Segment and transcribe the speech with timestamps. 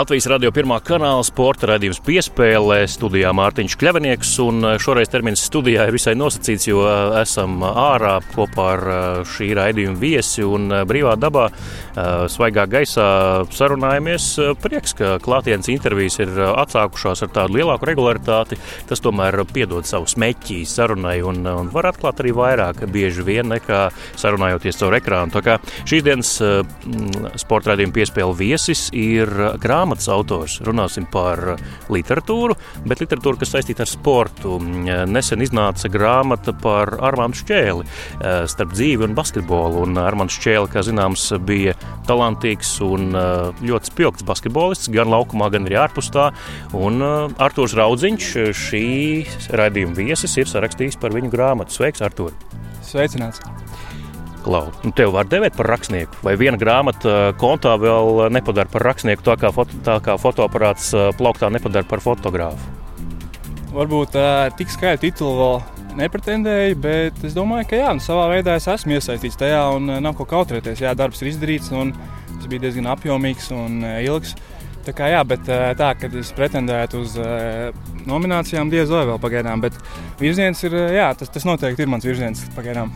[0.00, 4.30] Latvijas radio pirmā kanāla sporta raidījums piespēlē studijā Mārtiņš Kļavinieks.
[4.40, 9.50] Eh, šoreiz termins studijā ir visai nosacīts, jo eh, esam ārā kopā ar eh, šī
[9.58, 11.50] raidījuma viesi un brīvā dabā,
[12.32, 13.04] svaigā gaisā
[13.52, 14.30] sarunājamies.
[14.62, 18.56] Prieks, ka klātienes intervijas ir atsākušās ar tādu lielāku regularitāti.
[18.88, 23.82] Tas tomēr piedod savu smeķi sarunai un, un var atklāt arī vairāk bieži vien nekā
[24.14, 25.34] sarunājoties caur ekrānu.
[25.34, 26.32] Tā kā šīs dienas
[27.42, 30.60] sporta raidījuma piespēle viesis ir grāmatā grāmatas autors.
[30.62, 31.56] Runāsim par
[31.90, 32.54] literatūru,
[32.86, 34.58] bet literatūru, kas saistīta ar sportu.
[35.10, 39.82] Nesen iznāca grāmata par Armānu Šķēli eh, starp dzīvi un basketbolu.
[39.86, 41.74] Un Armāns Šķēli, kā zināms, bija
[42.06, 43.10] talantīgs un
[43.62, 46.30] ļoti spilgts basketbolists, gan laukumā, gan arī ārpus tā.
[46.76, 48.84] Un Artūrs Raudziņš, šī
[49.58, 51.80] raidījuma viesis, ir sarakstījis par viņu grāmatu.
[51.80, 52.36] Sveiks, Artūr!
[52.86, 53.42] Sveicināts!
[54.40, 58.86] Klau, nu tev var devēt par rakstnieku, vai viena grāmata uh, kontā vēl nepadara par
[58.88, 62.78] rakstnieku, tā kā, foto, tā kā fotoaparāts uh, plauktā nepadara par fotogrāfu?
[63.74, 65.60] Varbūt uh, tik skaļu titulu vēl
[66.00, 70.16] nepretendēju, bet es domāju, ka jā, nu, savā veidā es esmu iesaistīts tajā un nav
[70.16, 70.80] ko kautrēties.
[70.86, 71.92] Jā, darbs ir izdarīts un
[72.30, 74.32] tas bija diezgan apjomīgs un ilgs.
[74.86, 77.18] Tā kā jā, bet tā, kad es pretendētu uz
[78.08, 79.76] nominācijām, diez vai vēl pagaidām, bet
[80.22, 82.94] virziens ir, jā, tas, tas noteikti ir mans virziens pagaidām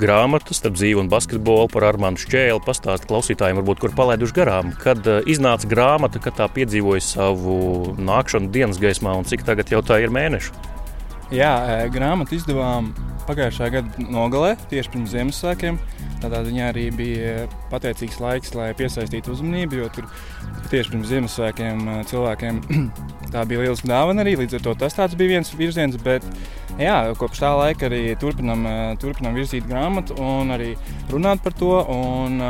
[0.00, 2.62] grāmatu starp dzīvi un basketbolu par Armānu Šķēli.
[2.66, 8.52] Pastāst klausītājiem, varbūt, kur palaiduši garām, kad eh, iznāca grāmata, kad tā piedzīvoja savu nākšanu
[8.54, 10.54] dienas gaismā un cik tagad jau tā ir mēnešu.
[11.30, 12.88] Jā, grāmatu izdevām
[13.28, 15.76] pagājušā gada nogalē, tieši pirms Ziemassvētkiem.
[16.20, 20.08] Tādā ziņā arī bija pateicīgs laiks, lai piesaistītu uzmanību, jo tur
[20.72, 22.58] tieši pirms Ziemassvētkiem cilvēkiem
[23.32, 24.34] tā bija liela dāvana arī.
[24.42, 26.26] Līdz ar to tas bija viens virziens, bet
[26.82, 30.74] jā, kopš tā laika arī turpinam, eh, turpinam virzīt grāmatu un arī
[31.14, 31.76] runāt par to.
[31.94, 32.42] Un,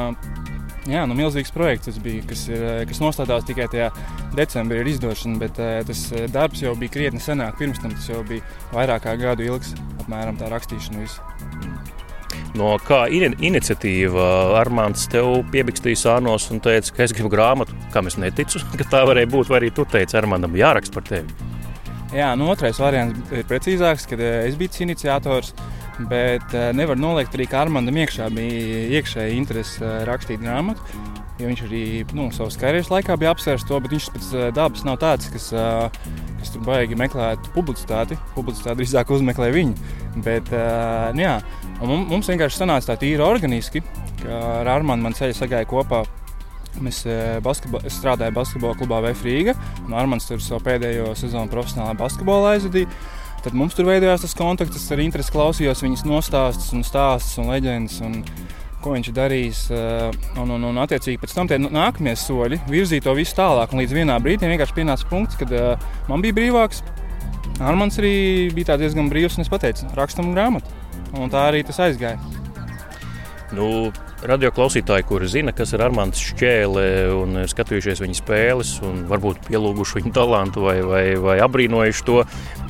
[0.88, 3.90] Jā, nu, milzīgs projekts tas bija, kas, ir, kas nostādās tikai tajā
[4.38, 7.58] decembrī ar izdošanu, bet tas darbs jau bija krietni senāk.
[7.60, 11.04] Pirms tam tas jau bija vairāk kā gadu ilgs, apmēram tā rakstīšana.
[11.04, 11.20] Visu.
[12.58, 14.24] No kā in iniciatīva
[14.58, 19.04] Armāns tev piebikstīja sānos un teica, ka es gribu grāmatu, kam es neticu, ka tā
[19.06, 21.50] varēja būt, vai arī tu teici, Armānam jāraksta par tevi.
[22.10, 25.52] Jā, nu, otrais variants ir precīzāks, kad eh, es biju iniciators.
[26.08, 30.84] Bet eh, nevar noliegt arī, ka Armānam iekšā bija iekšēji interese eh, rakstīt grāmatu.
[31.40, 31.82] Jo viņš arī
[32.16, 35.46] nu, savā karjeras laikā bija apsvērts to, bet viņš pēc dabas nav tāds, kas,
[36.36, 38.18] kas tur baigi meklētu publicitāti.
[38.34, 39.88] Publicitāti drīzāk uzmeklē viņu.
[40.20, 40.52] Bet,
[41.16, 41.38] nu, jā,
[41.80, 43.80] mums vienkārši sanāca tā tīri organiski,
[44.20, 46.04] ka ar Armānu man ceļi sagāja kopā
[46.78, 47.00] Mēs
[47.42, 49.56] basketbol, es strādāju basketbola klubā Vēfrīga,
[49.90, 52.86] Armāns tur savu pēdējo sezonu profesionālā basketbolā aizvadīja.
[53.40, 58.00] Tad mums tur veidojās tas kontakts, ar interesi klausījos viņas nostāstus un stāstus un leģendas.
[58.04, 58.20] Un
[58.80, 59.60] ko viņš ir darījis.
[60.40, 63.74] Un, un, un attiecīgi pēc tam tie nākamie soļi virzīja to visu tālāk.
[63.76, 65.52] Līdz vienā brīdī vienkārši pienāca punkts, kad
[66.08, 66.82] man bija brīvāks.
[67.60, 68.14] Armāns arī
[68.56, 70.72] bija diezgan brīvs, un es pateicu, rakstam grāmatu.
[71.18, 72.16] Un tā arī tas aizgāja.
[73.56, 73.90] Nu,
[74.26, 76.82] radio klausītāji, kuri zina, kas ir Armāns Šķēle
[77.16, 82.18] un ir skatījušies viņa spēles, un varbūt pielūguši viņa talantu vai, vai, vai apbrīnojuši to.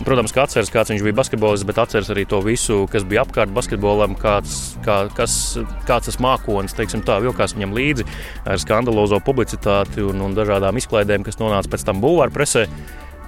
[0.06, 3.52] Protams, ka atceras, kāds viņš bija basketbolists, bet atceras arī to visu, kas bija apkārt
[3.56, 5.34] basketbolam, kāds, kā, kas,
[5.88, 8.08] kāds tas mākonis, teiksim tā, vilkās viņam līdzi
[8.46, 12.68] ar skandalozo publicitāti un, un dažādām izklaidēm, kas nonāca pēc tam bulvāra presē.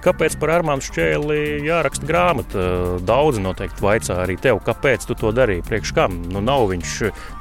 [0.02, 2.62] Kāpēc par Armānu Šķēli jāraksta grāmata?
[3.06, 5.62] Daudzi noteikti vaicā arī tev, kāpēc tu to darīji.
[5.68, 6.16] Priekš kam?
[6.32, 6.94] Nu, nav viņš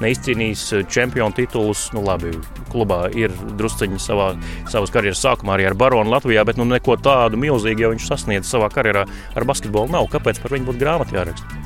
[0.04, 1.88] neizcīnījis čempionu titulus.
[1.96, 2.30] Nu, labi,
[2.70, 4.28] klubā ir drusciņi savā,
[4.70, 8.54] savas karjeras sākumā arī ar Baronu Latvijā, bet nu, neko tādu milzīgu jau viņš sasniedz
[8.54, 9.90] savā karjerā ar basketbolu.
[9.96, 10.06] Nav.
[10.14, 11.62] Kāpēc par viņu būtu grāmata jāraksta?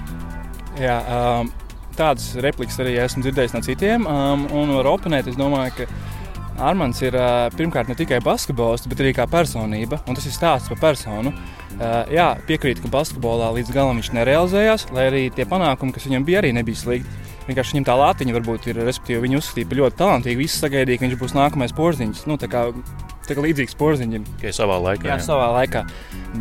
[0.81, 1.53] Jā, um,
[2.01, 5.29] tādas replikas arī esmu dzirdējis no citiem, um, un var oponēt.
[5.29, 6.26] Es domāju, ka
[6.57, 7.17] Armāns ir
[7.57, 11.33] pirmkārt ne tikai basketbolists, bet arī kā personība, un tas ir stāsts par personu.
[12.13, 16.41] Jā, piekrītu, ka basketbolā līdz galam viņš nerealizējās, lai arī tie panākumi, kas viņam bija,
[16.41, 17.25] arī nebija slikti.
[17.47, 20.41] Vienkārši viņam tā lātiņa varbūt ir, respektīvi, viņu uzskatīja par ļoti talantīgu.
[20.41, 22.25] Visi sagaidīja, ka viņš būs nākamais porziņš.
[22.27, 22.65] Nu, Tā kā
[23.35, 24.25] līdzīgs porziņam.
[24.39, 25.09] Tikai savā laikā.
[25.09, 25.25] Jā, jā.
[25.27, 25.83] savā laikā.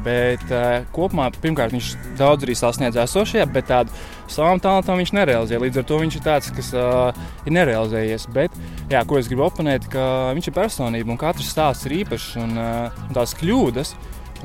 [0.05, 3.95] Bet uh, kopumā, pirmkārt, viņš daudz arī sasniedz esošajā, bet tādu
[4.31, 5.59] savam talantam viņš nerealizē.
[5.61, 7.15] Līdz ar to viņš ir tāds, kas uh,
[7.47, 8.27] ir nerealizējies.
[8.35, 8.59] Bet,
[8.91, 12.53] jā, ko es gribu apmanīt, ka viņš ir personība un katrs stāsts ir īpašs un,
[12.59, 13.95] uh, un tās kļūdas.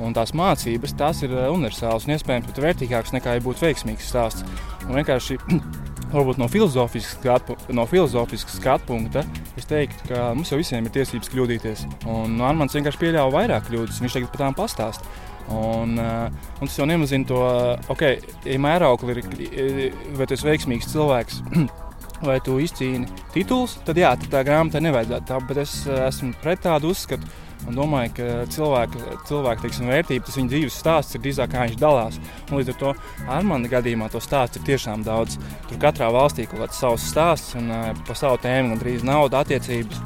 [0.01, 4.47] Un tās mācības, tās ir universālas un iespējams pat vērtīgākas nekā ja būtu veiksmīgs stāsts.
[4.87, 5.37] Un vienkārši
[6.11, 9.25] varbūt no filozofiskas skatu, no filozofiskas skatu punkta,
[9.59, 11.85] es teiktu, ka mums jau visiem ir tiesības kļūdīties.
[12.11, 15.07] Un nu, Armāns vienkārši pieļāva vairāk kļūdas, viņš tagad par tām pastāst.
[15.51, 16.27] Un, uh,
[16.61, 17.39] un tas jau nemazina to,
[17.91, 18.03] ok,
[18.47, 21.41] ja mēraukli ir, vai tas ir veiksmīgs cilvēks.
[22.25, 25.39] vai tu izcīni titulus, tad jā, tad tā grāmatā nevajadzētu tā.
[25.49, 27.29] Bet es esmu pret tādu uzskatu.
[27.69, 31.77] Un domāju, ka cilvēka, cilvēka teiksim, vērtība, tas viņa dzīves stāsts ir drīzāk kā viņš
[31.81, 32.17] dalās.
[32.49, 32.93] Un līdz ar to
[33.37, 35.37] Armāna gadījumā to stāstu ir tiešām daudz.
[35.69, 40.01] Tur katrā valstī kaut kāds savs stāsts un uh, pa savu tēmu, gandrīz nauda, attiecības.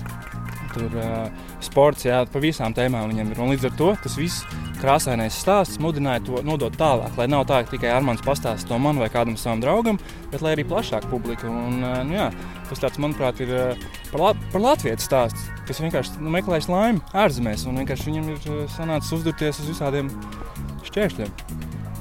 [0.76, 0.96] Tur
[1.64, 3.42] sports, jā, pa visām tēmām viņam ir.
[3.42, 4.44] Un līdz ar to tas viss
[4.82, 7.16] krāsainais stāsts mudināja to nodot tālāk.
[7.20, 10.00] Lai nav tā, ka tikai Armāns pastāsta to man vai kādam savam draugam,
[10.34, 11.48] bet lai arī plašāk publika.
[11.48, 12.30] Un, nu, jā,
[12.70, 13.56] tas, tāds, manuprāt, ir
[14.12, 18.68] par, la par Latvijas stāstu kas vienkārši nu, meklējis laimi ārzemēs, un vienkārši viņam ir
[18.76, 20.12] sanācis uzdurties uz visādiem
[20.86, 21.34] šķēršļiem.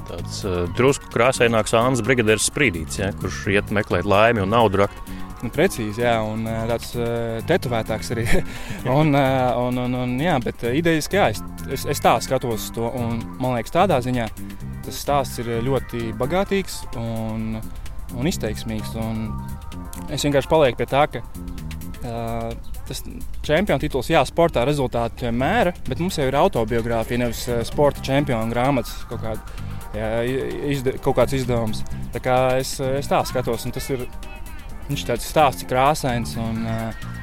[0.05, 5.04] Tāds uh, drusku krāsaināks Anna Brigadieris Sprīdīts, ja, kurš iet meklēt laimi un naudu rakt.
[5.45, 8.25] Nu, precīzi, jā, un eh, tāds uh, tetovētāks arī.
[8.97, 12.71] un, uh, un, un, un, jā, bet idejas, ka jā, es, es, es tā skatos
[12.73, 14.25] to, un man liekas, tādā ziņā
[14.85, 17.59] tas stāsts ir ļoti bagātīgs un,
[18.15, 18.93] un izteiksmīgs.
[19.01, 19.27] Un
[20.13, 22.49] es vienkārši palieku pie tā, ka uh,
[22.85, 23.01] tas
[23.45, 28.53] čempionu tituls, jā, sportā rezultāti mēra, bet mums jau ir autobiogrāfija, nevis eh, sporta čempionu
[28.53, 29.63] grāmatas kaut, kāda,
[29.97, 30.09] jā,
[30.75, 31.81] izde, kaut kāds izdevums.
[32.13, 34.05] Tā kā es, es tā skatos, un tas ir
[34.89, 36.35] viņš tāds stāsts, krāsains.
[36.41, 37.13] Un, uh,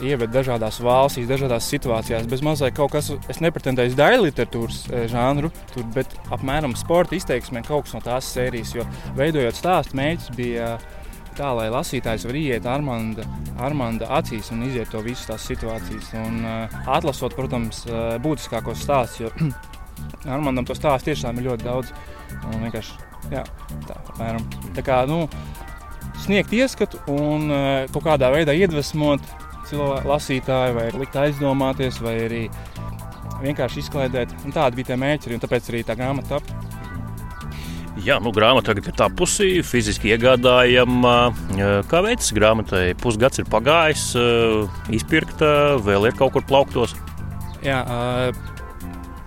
[0.00, 2.24] Ieved dažādās valstīs, dažādās situācijās.
[2.24, 7.60] Bez mazliet kaut kas, es nepretendēju daļu literatūras eh, žanru, tur, bet apmēram sporta izteiksmē
[7.66, 8.72] kaut kas no tās sērijas.
[8.78, 8.86] Jo
[9.18, 11.00] veidojot stāstu, mēģis bija uh,
[11.36, 13.24] tā, lai lasītājs var iet Armanda,
[13.60, 16.12] Armanda acīs un iziet to visas tās situācijas.
[16.20, 19.50] Un, uh, atlasot, protams, uh, būtiskākos stāstus, jo
[20.36, 21.94] Armandam to stāstu tiešām ir ļoti daudz.
[22.50, 23.44] Un vienkārši jā,
[23.88, 24.46] tā, apmēram.
[24.76, 25.24] tā kā nu,
[26.24, 29.24] sniegt ieskatu un uh, kaut kādā veidā iedvesmot
[29.70, 32.42] cilvēku lasītāju, vai likt aizdomāties, vai arī
[33.40, 34.34] vienkārši izklaidēt.
[34.44, 36.58] Un tādi bija tie mērķi, un tāpēc arī tā grāmata tapta.
[38.00, 41.14] Jā, nu, grāmata tagad ir tapusi, fiziski iegādājama.
[41.90, 42.94] Kā veids grāmatai?
[43.00, 44.04] Pusgads ir pagājis,
[44.94, 45.50] izpirkta,
[45.84, 46.94] vēl ir kaut kur plauktos.
[47.66, 47.82] Jā,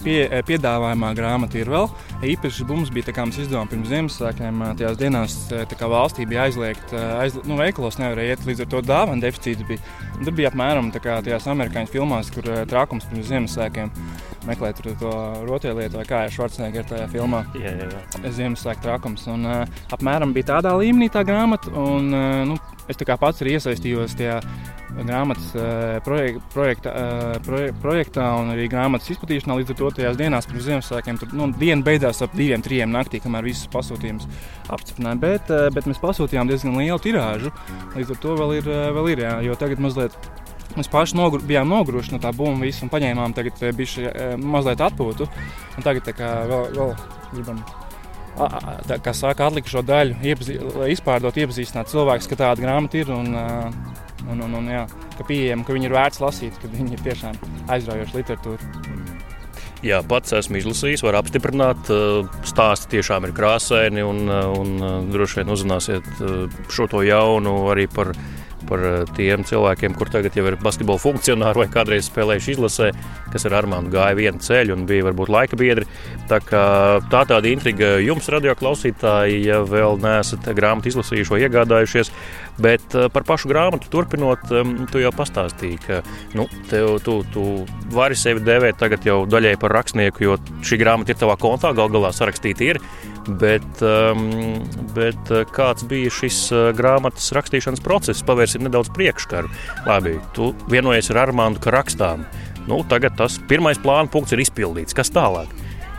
[0.04, 0.18] pie,
[0.48, 1.88] piedāvājumā grāmata ir vēl.
[2.34, 4.64] Īpaši mums bija tā, kā mēs izdevām pirms Ziemassvētkiem.
[4.80, 5.38] Tajās dienās
[5.80, 9.82] kā valstī bija aizliegta, aiz, nu, veikalos nevarēja iet, līdz ar to dāvana deficīts bija.
[10.18, 13.92] Un tur bija apmēram tā kā tajās amerikāņu filmās, kur trākums pirms Ziemassvētkiem
[14.48, 15.12] meklēt to
[15.48, 17.44] rotaļlietu, kā ir Schwarzenegger tajā filmā.
[17.58, 18.32] Jā, jā, jā.
[18.38, 19.26] Ziemassvētku trakums.
[19.32, 21.72] Un, uh, apmēram bija tādā līmenī tā grāmata.
[21.72, 22.60] Un, uh, nu,
[22.92, 24.40] es pats arī iesaistījos tajā
[25.00, 29.57] grāmatas uh, projek projekta, uh, proje projektā un arī grāmatas izplatīšanā.
[29.60, 33.22] Līdz ar to tajās dienās pirms Ziemassvētkiem tur nu, diena beidzās ap diviem, trim naktī,
[33.24, 34.30] kamēr visas pasūtījumus
[34.74, 35.22] apstiprināja.
[35.24, 37.54] Bet, uh, bet mēs pasūtījām diezgan lielu tirāžu.
[37.98, 40.18] Līdz ar to vēl ir, uh, vēl ir jā, jo tagad mazliet
[40.74, 44.81] Mēs paši nogru, bijām noguruši no tā būma visu un paņēmām tagad eh, eh, mazliet
[44.81, 45.28] atpūtu.
[45.78, 46.94] Un tagad kā, vēl, vēl
[47.34, 47.60] gribam,
[48.90, 50.57] tā, kā saka, atlikušo daļu, iepazī,
[50.95, 53.38] izpārdot, iepazīstināt cilvēkus, ka tāda grāmata ir un,
[54.31, 54.84] un, un, un jā,
[55.18, 57.40] ka pieejama, ka viņi ir vērts lasīt, ka viņi ir tiešām
[57.74, 58.72] aizraujoši literatūra.
[59.84, 61.90] Jā, pats esmu izlasījis, var apstiprināt.
[62.47, 66.07] Stāsti tiešām ir krāsaini un, un droši vien uzzināsiet
[66.71, 71.02] šo to jaunu arī par viņu par eh, tiem cilvēkiem, kur tagad jau ir basketbola
[71.02, 72.90] funkcionāri vai kādreiz spēlējuši izlasē,
[73.34, 75.88] kas ar Armānu gāja vienu ceļu un bija varbūt laika biedri.
[76.30, 82.14] Tā, tā tāda intriga jums, radio klausītāji, ja vēl neesat grāmatu izlasījuši vai iegādājušies.
[82.64, 84.46] Bet eh, par pašu grāmatu turpinot,
[84.92, 86.02] tu jau pastāstīji, ka
[86.38, 87.48] nu, tev, tu, tu
[87.94, 91.92] vari sevi dēvēt tagad jau daļai par rakstnieku, jo šī grāmata ir tavā kontā, gal
[91.94, 92.82] galā sarakstīta ir.
[93.27, 94.25] Bet, um,
[94.92, 98.23] bet uh, kāds bija šis uh, grāmatas rakstīšanas process?
[98.27, 99.51] Pavērsim nedaudz priekškaru.
[99.87, 102.25] Labi, tu vienojies ar Armānu, ka rakstām.
[102.68, 104.95] Nu, tagad tas pirmais plāna punkts ir izpildīts.
[104.97, 105.51] Kas tālāk?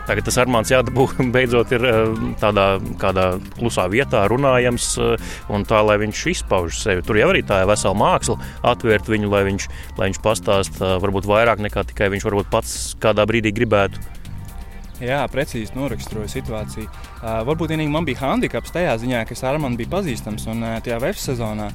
[0.05, 2.67] Tagad tas Armāns jādabū beidzot ir uh, tādā
[3.01, 4.91] kādā klusā vietā runājams
[5.49, 7.05] un tā, lai viņš izpauž sevi.
[7.07, 8.37] Tur jau arī tā ir vesela māksla
[8.69, 9.67] atvērt viņu, lai viņš,
[9.97, 14.13] lai viņš pastāst varbūt vairāk nekā tikai viņš varbūt pats kādā brīdī gribētu.
[15.03, 16.87] Jā, precīzi noraksturoju situāciju.
[16.87, 20.63] Uh, varbūt vienīgi man bija handikaps tajā ziņā, ka es ar mani biju pazīstams un
[20.63, 21.67] uh, tajā web sezonā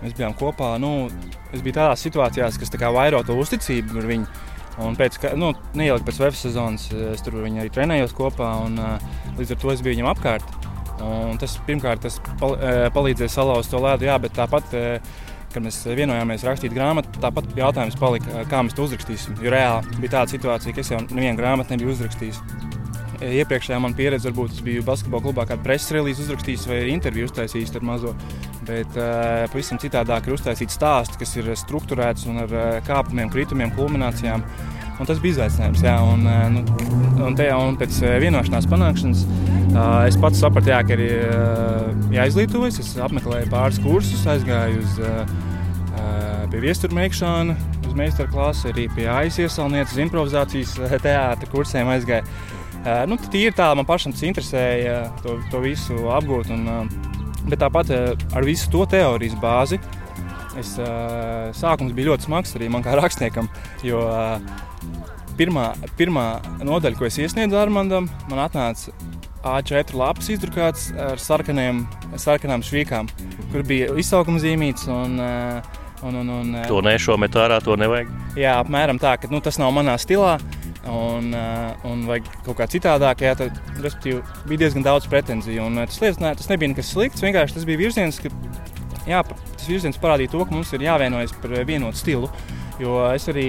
[0.00, 0.70] mēs bijām kopā.
[0.80, 1.10] Nu,
[1.52, 4.40] es biju tādās situācijās, kas tā vairo to uzticību ar viņu.
[4.82, 9.52] Un pēc nu, neielika pēc web sezonas, es tur arī trenējos kopā, un uh, līdz
[9.52, 10.56] ar to es biju viņam apkārt.
[11.02, 12.54] Un tas pirmkārt tas pal
[12.94, 14.72] palīdzēja salauzt to ledu, jā, bet tāpat.
[14.72, 19.38] Uh, kad mēs vienojāmies rakstīt grāmatu, tāpat jautājums palika, kā mēs to uzrakstīsim.
[19.44, 22.42] Jo reāli bija tāda situācija, ka es jau nevienu grāmatu nebiju uzrakstījis.
[23.22, 27.76] Iepriekšējā man pieredze, varbūt es biju basketbola klubā, kādu preses relīzi uzrakstījis vai interviju uztaisījis
[27.78, 28.14] ar mazo.
[28.66, 33.70] Bet uh, pavisam citādāk ir uztaisīts stāsts, kas ir strukturēts un ar uh, kāpumiem, kritumiem,
[33.78, 34.42] kulminācijām.
[35.00, 35.82] Un tas bija izaicinājums.
[35.84, 36.62] Jā, un, nu,
[37.26, 39.24] un, te, un pēc vienošanās panākšanas
[40.08, 42.80] es pats sapratu, jā, ka ir jāizglītojas.
[42.82, 44.98] Es apmeklēju pāris kursus, aizgāju uz
[46.52, 47.56] pie viesturmēkšana,
[47.88, 52.28] uz meistaru klasi, arī pie AIS iesaulnieces improvizācijas teātra kursiem aizgāju.
[53.08, 56.50] Nu, Tīri tā man pašam tas interesēja to, to visu apgūt.
[56.52, 56.90] Un,
[57.48, 59.80] bet tāpat ar visu to teorijas bāzi.
[60.60, 60.74] Es,
[61.56, 63.48] sākums bija ļoti smags arī man kā rakstniekam,
[63.86, 64.02] jo
[65.38, 66.26] pirmā, pirmā
[66.60, 68.92] nodaļa, ko es iesniedzu Armandam, man atnāca
[69.42, 71.86] A4 lapas izdrukāts ar sarkaniem,
[72.20, 73.08] sarkanām švīkām,
[73.50, 74.86] kur bija izsaukuma zīmīts.
[74.92, 75.16] Un,
[76.02, 78.10] un, un, un, to nešo met ārā, to nevajag.
[78.38, 80.36] Jā, apmēram tā, ka nu, tas nav manā stilā
[80.86, 83.24] un, uh, un vajag kaut kā citādāk.
[83.26, 85.66] Jā, tad, bija diezgan daudz pretenziju.
[85.66, 87.24] Un, uh, tas, lietas, ne, tas nebija nekas slikts.
[87.24, 88.30] Vienkārši tas bija virziens, ka
[89.08, 92.32] jā, tas virziens parādīja to, ka mums ir jāvienojas par vienotu stilu.
[92.80, 93.46] Jo es arī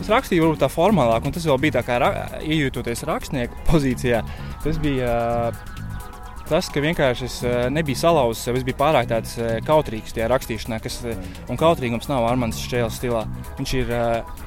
[0.00, 4.22] es rakstīju, varbūt tā formālāk, un tas vēl bija tā kā ra iejūtoties rakstnieka pozīcijā.
[4.64, 5.76] Tas bija uh,
[6.48, 7.36] tas, ka vienkārši es
[7.74, 8.58] nebiju salauzis sev.
[8.58, 11.00] Es biju pārāk tāds kautrīgs tajā rakstīšanā, kas,
[11.50, 13.24] un kautrīgums nav Armāns Šķēles stilā.
[13.58, 13.94] Viņš ir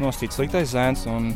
[0.02, 1.34] nostīts sliktais zēns, un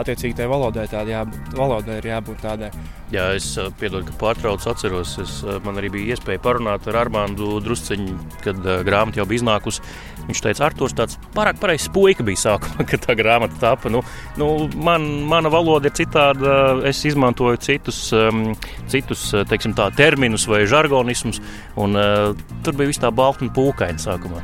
[0.00, 2.70] attiecīgi tai valodai, jābūt, valodai ir jābūt tādai.
[3.14, 8.16] Jā, es piedodu, ka pārtraucu, atceros, es, man arī bija iespēja parunāt ar Armānu Drusciņu,
[8.44, 9.84] kad grāmata jau bija iznākusi.
[10.26, 13.92] Viņš teica, Arthurs, tāds pārāk pareizs puika bija sākumā, kad tā grāmata tapa.
[13.94, 14.02] Nu,
[14.40, 16.56] nu, man, mana valoda ir citāda,
[16.88, 18.48] es izmantoju citus, um,
[18.90, 21.38] citus teiksim, tā, terminus vai žargonismus,
[21.78, 24.42] un uh, tur bija viss tā balta un pūkaina sākumā.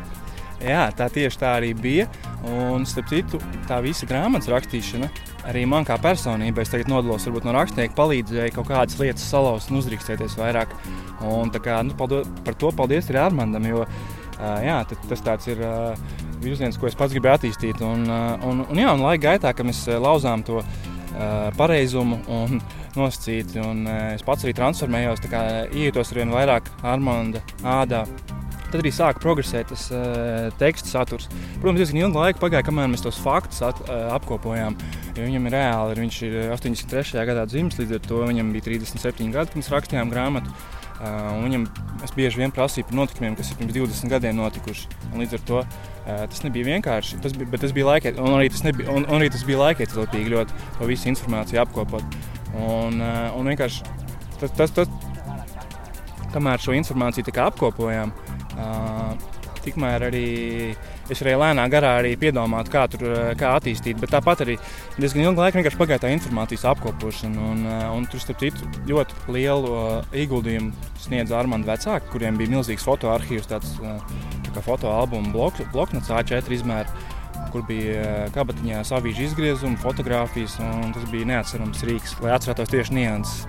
[0.62, 2.06] Jā, tā tieši tā arī bija.
[2.46, 5.10] Un, starp citu, tā visa grāmatas rakstīšana
[5.48, 9.72] arī man kā personībai, es tagad nodalos varbūt, no rakstnieka, palīdzēja kaut kādas lietas salauzt
[9.72, 10.74] un uzdrīkstēties vairāk.
[11.26, 13.86] Un, kā, nu, paldo, par to paldies arī Armandam, jo
[14.38, 15.62] jā, tas ir
[16.42, 17.82] virziens, ko es pats gribēju attīstīt.
[17.86, 20.62] Un, un, un, jā, un laika gaitā, kad mēs lauzām to
[21.58, 22.62] pareizumu un
[22.98, 25.26] nosacīti, un es pats arī transformējos,
[25.72, 28.06] iejutos ar vien vairāk Armanda ādā
[28.72, 31.28] tad arī sāka progresēt tas uh, teksta saturs.
[31.60, 34.76] Protams, diezgan ilgu laiku pagāja, kamēr mēs tos faktus at, uh, apkopojām.
[35.18, 37.26] Viņam ir reāli, viņš ir 83.
[37.28, 40.54] gadā dzimis, līdz ar to viņam bija 37 gadi, kad mēs rakstījām grāmatu.
[41.02, 41.66] Uh, viņam
[42.06, 44.88] es bieži vien prasīju par notikumiem, kas ir pirms 20 gadiem notikuši.
[45.18, 45.72] Līdz ar to uh,
[46.06, 47.18] tas nebija vienkārši.
[47.24, 49.64] Tas bija, bet tas bija laikiet, un arī tas, nebija, un, un arī tas bija
[49.66, 52.20] laikietilpīgi ļoti to visu informāciju apkopot.
[52.52, 53.82] Un, uh, un vienkārši
[54.38, 54.94] tas, tas, tas,
[56.32, 58.12] kamēr šo informāciju apkopojām,
[58.52, 60.26] Uh, tikmēr arī
[61.12, 63.04] es arī lēnā garā arī piedomāju, kā, tur,
[63.38, 64.00] kā attīstīt.
[64.02, 64.56] Bet tāpat arī
[64.98, 67.48] diezgan ilgu laiku vienkārši pagāja tā informācijas apkopošana.
[67.52, 67.64] Un,
[67.98, 69.72] un tur, starp citu, ļoti lielu
[70.24, 76.58] ieguldījumu sniedza Armāns vecāki, kuriem bija milzīgs fotoarchīvs, tāds tā kā fotoalbuma blok, bloknots A4
[76.58, 77.10] izmēra.
[77.52, 83.42] Kur bija kabatiņā savīžu izgriezumi, fotografijas, un tas bija neatcerams rīks, lai atcerētos tieši nianses.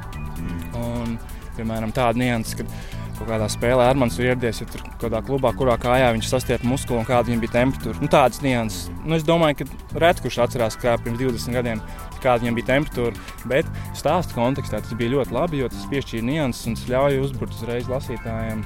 [0.76, 1.16] Un,
[1.56, 5.75] piemēram, tāda nianses, kad kaut kādā spēlē Armāns ir ieradies, ja tur kādā klubā, kurā
[5.82, 8.01] kājā viņš sastiepa muskuli un kāda viņam bija temperatūra.
[8.01, 8.89] Nu, tādas nianses.
[9.03, 11.84] Nu, es domāju, ka reti kurš atcerās, kā pirms 20 gadiem,
[12.24, 13.24] kāda viņam bija temperatūra.
[13.51, 17.89] Bet stāstu kontekstā tas bija ļoti labi, jo tas piešķīra nianses un ļauj uzburt uzreiz
[17.91, 18.65] lasītājiem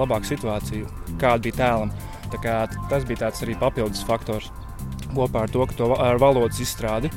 [0.00, 0.90] labāku situāciju,
[1.22, 1.94] kāda bija tēlam.
[2.34, 4.50] Tas bija tāds arī papildus faktors
[5.14, 7.10] kopā ar to, ka to ar valodas izstrādi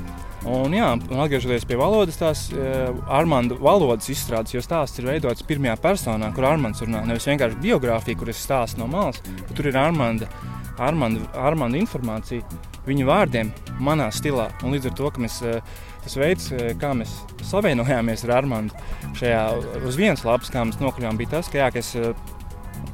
[0.45, 5.09] Un, jā, un atgriežoties pie valodas, tās uh, eh, Armāņa valodas izstrādes, jo stāsts ir
[5.09, 7.01] veidots pirmajā personā, kur Armāns runā.
[7.09, 10.29] Nevis vienkārši biogrāfija, kur es stāstu no malas, bet tur ir Armāņa
[10.77, 12.45] Armand informācija
[12.87, 13.51] viņa vārdiem,
[13.83, 14.47] manā stilā.
[14.63, 15.61] Un līdz ar to, ka mēs, eh,
[16.03, 18.71] tas veids, eh, kā mēs savienojāmies ar Armānu
[19.17, 21.91] šajā uz vienas lapas, kā mēs nokļuvām, bija tas, ka, jā, ka, es,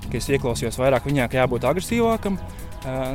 [0.10, 2.40] ka es ieklausījos vairāk viņā, ka jābūt agresīvākam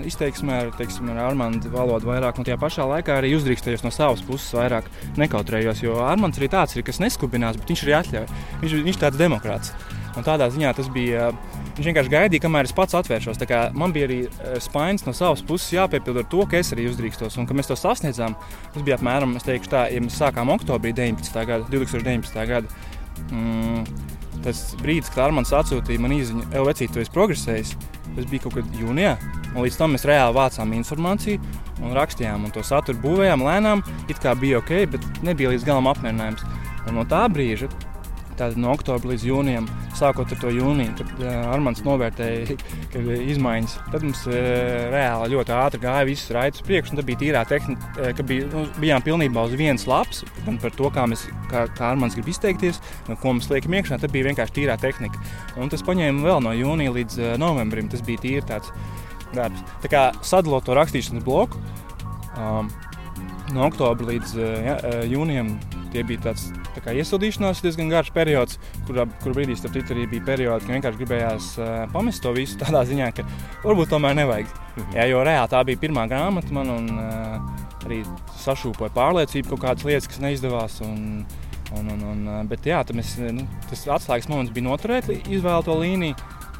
[0.08, 4.22] izteiksmē, ar, teiksim, ar Armānu valodu vairāk, un tajā pašā laikā arī uzdrīkstējos no savas
[4.24, 4.88] puses vairāk
[5.20, 5.82] nekautrējos.
[5.84, 8.28] Jo Armāns arī tāds ir, kas neskubinās, bet viņš arī atļauj.
[8.64, 9.74] Viņš, viņš tāds demokrāts.
[10.18, 11.30] Un tādā ziņā tas bija.
[11.76, 13.38] Viņš vienkārši gaidīja, kamēr es pats atvēršos.
[13.78, 14.18] Man bija arī
[14.64, 17.36] spainis no savas puses jāpiepild ar to, ka es arī uzdrīkstos.
[17.38, 18.34] Un, kad mēs to sasniedzām,
[18.74, 21.38] tas bija apmēram, tā, ja mēs sākām oktobrī 19.
[21.46, 22.40] gada, 2019.
[22.50, 22.80] gada.
[23.30, 23.84] Mm,
[24.42, 27.76] tas brīdis, kad Armāns atsūtīja man īziņu, Elvecīt, tu esi progresējis.
[28.18, 29.12] Tas bija kaut kad jūnijā.
[29.52, 31.38] Un līdz tam mēs reāli vācām informāciju
[31.78, 33.84] un rakstījām, un to saturu būvējām lēnām.
[34.10, 36.42] It kā bija ok, bet nebija līdz galam apmierinājums.
[36.88, 37.70] Un no tā brīža
[38.38, 39.66] Tātad no oktobra līdz jūnijam,
[39.98, 42.54] sākot ar to jūniju, kad uh, Armāns novērtēja,
[42.98, 43.74] ir izmaiņas.
[43.90, 44.36] Tad mums uh,
[44.92, 46.94] reāli ļoti ātri gāja visas raitas priekšā.
[47.00, 50.90] Tad bija tīrā tehnika, ka bija, nu, bijām pilnībā uz vienas lapas, gan par to,
[50.94, 52.78] kā, mēs, kā, kā Armāns grib izteikties,
[53.08, 53.98] un ko mums liekam iekšā.
[54.04, 55.22] Tad bija vienkārši tīrā tehnika.
[55.58, 57.90] Un tas paņēma vēl no jūnija līdz novembrim.
[57.90, 58.70] Tas bija tīri tāds
[59.34, 59.66] darbs.
[59.82, 61.58] Tā kā sadalot to rakstīšanas bloku.
[62.38, 62.70] Um,
[63.50, 64.78] no oktobra līdz ja,
[65.08, 65.56] jūnijam
[65.92, 70.06] tie bija tāds tā kā iesildīšanās diezgan garš periods, kur, kur brīdī starp citu arī
[70.12, 73.26] bija periods, kad vienkārši gribējās uh, pamest to visu tādā ziņā, ka
[73.64, 74.54] varbūt tomēr nevajag.
[74.76, 74.96] Mhm.
[74.96, 78.02] Jā, jo reāli tā bija pirmā grāmata man un uh, arī
[78.44, 80.80] sašūpoja pārliecību kaut kādas lietas, kas neizdevās.
[80.86, 81.22] Un,
[81.76, 86.16] un, un, un, bet jā, mēs, nu, tas atslēgas moments bija noturēt izvēlēto līniju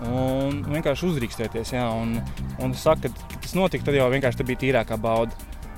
[0.06, 1.74] un vienkārši uzrīkstēties.
[1.74, 2.18] Jā, un,
[2.62, 5.34] un es saku, ka tas notika, tad jau vienkārši bija tīrākā bauda.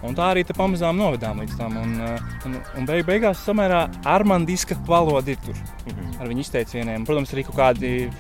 [0.07, 1.77] Un tā arī pamazām novedām līdz tam.
[1.77, 6.21] Un, eh, un, un beig, beigās samērā armandiska valoda ir tur -hmm.
[6.21, 7.05] ar viņu izteicieniem.
[7.05, 8.11] Protams, arī kaut kādi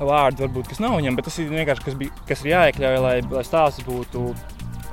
[0.00, 3.20] vārdi, varbūt, kas nav viņam, bet tas ir vienkārši kas, bija, kas ir jāiekļauj, lai,
[3.30, 4.34] lai stāsts būtu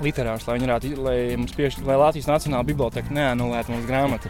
[0.02, 4.30] literārs, lai, varētu, lai piešķirtu, lai Latvijas Nacionālā biblioteka neanulētu mums grāmatu.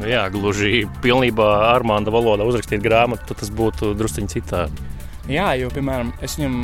[0.00, 4.88] Nu jā, gluži pilnībā armānda valodā uzrakstīt grāmatu, tad tas būtu drusciņi citādi.
[5.30, 6.56] Jā, jo, piemēram, es viņam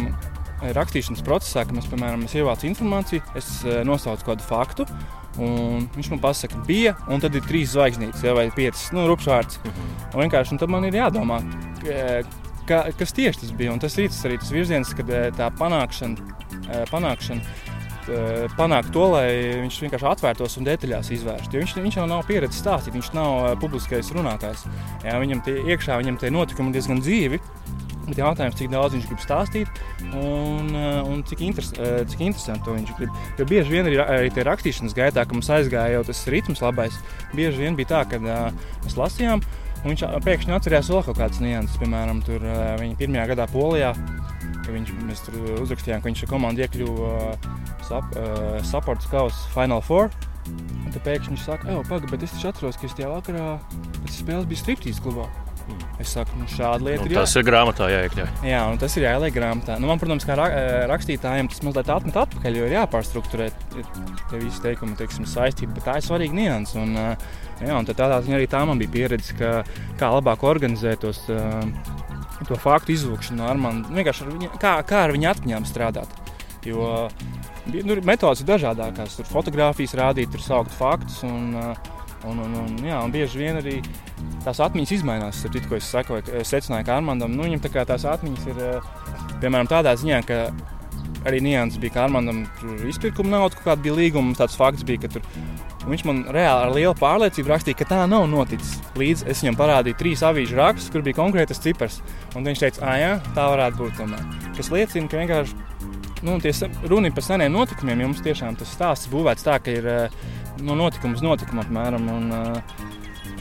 [0.62, 4.88] rakstīšanas procesā, kad mēs, piemēram, es ievācu informāciju, es eh, nosaucu kādu faktu.
[5.36, 9.60] Un viņš man pasaka, bija, un tad ir trīs zvaigznītes, ja, vai piecas, nu, rupšvārds.
[10.14, 11.42] Un vienkārši un tad man ir jādomā,
[12.64, 13.74] ka, kas tieši tas bija.
[13.74, 17.74] Un tas ir arī tas virziens, kad eh, tā panākšana, eh, panākšana
[18.54, 19.26] panākt to, lai
[19.64, 21.58] viņš vienkārši atvērtos un detaļās izvērstu.
[21.58, 24.62] Viņš, viņš jau nav pieredzējis stāstīt, viņš nav publiskais runātājs.
[25.02, 27.40] Jā, viņam tie iekšā, viņam tie notikumi diezgan dzīvi.
[28.06, 29.80] Bet jautājums, cik daudz viņš grib stāstīt
[30.14, 33.14] un, eh, un cik, interes, eh, cik interesanti viņš grib.
[33.38, 36.94] Jo bieži vien arī, arī tajā rakstīšanas gaitā, kad mums aizgāja jau tas ritms labais,
[37.34, 38.52] bieži vien bija tā, ka uh,
[38.84, 39.42] mēs lasījām.
[39.86, 43.92] Viņš pēkšņi atcerējās vēl kaut kādas nianses, piemēram, tur, uh, viņa pirmajā gadā Polijā.
[44.66, 47.50] Viņš, mēs tur uzrakstījām, ka viņš ar komandu iekļuva uh,
[47.86, 50.10] sap, uh, Supports Kausa Final Four.
[50.46, 53.58] Un tad pēkšņi viņš saka, pagaidi, bet es taču atceros, ka es tajā vakarā
[54.46, 55.26] biju striptīs klubā.
[55.98, 57.16] Es saku, nu, šāda lieta nu, ir.
[57.16, 57.40] Tas jā.
[57.40, 58.28] ir grāmatā jāiekļauj.
[58.46, 59.78] Jā, un tas ir jāieliek grāmatā.
[59.82, 64.94] Nu, man, protams, kā rakstītājiem, tas mazliet atmet atpakaļ, jo ir jāpārstruktūrē tie visi teikumi,
[65.00, 66.76] teiksim, saistīti, bet tā ir svarīga nianses.
[66.78, 66.94] Un,
[67.64, 69.56] jā, un tādā ziņā arī tā man bija pieredze, ka,
[69.98, 73.86] kā labāk organizēt tos, to faktu izlūkšanu ar mani.
[73.96, 76.22] Vienkārši ar viņa, kā, kā ar viņu atmiņām strādāt.
[76.66, 77.08] Jo
[77.72, 79.18] nu, metodas ir dažādākās.
[79.18, 81.22] Tur fotografijas rādīt, tur saukt faktus.
[81.26, 81.54] Un,
[82.24, 83.80] un, un, un, jā, un bieži vien arī
[84.44, 85.42] tās atmiņas mainās.
[85.44, 88.88] Citu, ko es sekoju, es secināju, ka Armandam nu, tā tās atmiņas ir eh,
[89.42, 90.40] piemēram tādā ziņā, ka
[91.26, 94.36] arī nianses bija, ka Armandam tur izpirkuma nauda, kāda bija līguma.
[94.38, 95.26] Tāds fakts bija, ka tur,
[95.86, 98.78] viņš man reāli ar lielu pārliecību rakstīja, ka tā nav noticis.
[98.98, 102.00] Līdz es viņam parādīju trīs avīžu rakstus, kur bija konkrētas cipars.
[102.38, 103.96] Un viņš teica, ah, jā, tā varētu būt.
[104.00, 104.52] Tomēr.
[104.56, 105.66] Kas liecina, ka vienkārši
[106.26, 106.38] nu,
[106.90, 108.06] runa ir par seniem notikumiem.
[108.06, 110.18] Jums tiešām tas stāsts būvēts tā, ka ir eh,
[110.60, 112.08] no nu, notikuma uz notikumu apmēram.
[112.12, 112.94] Un, uh,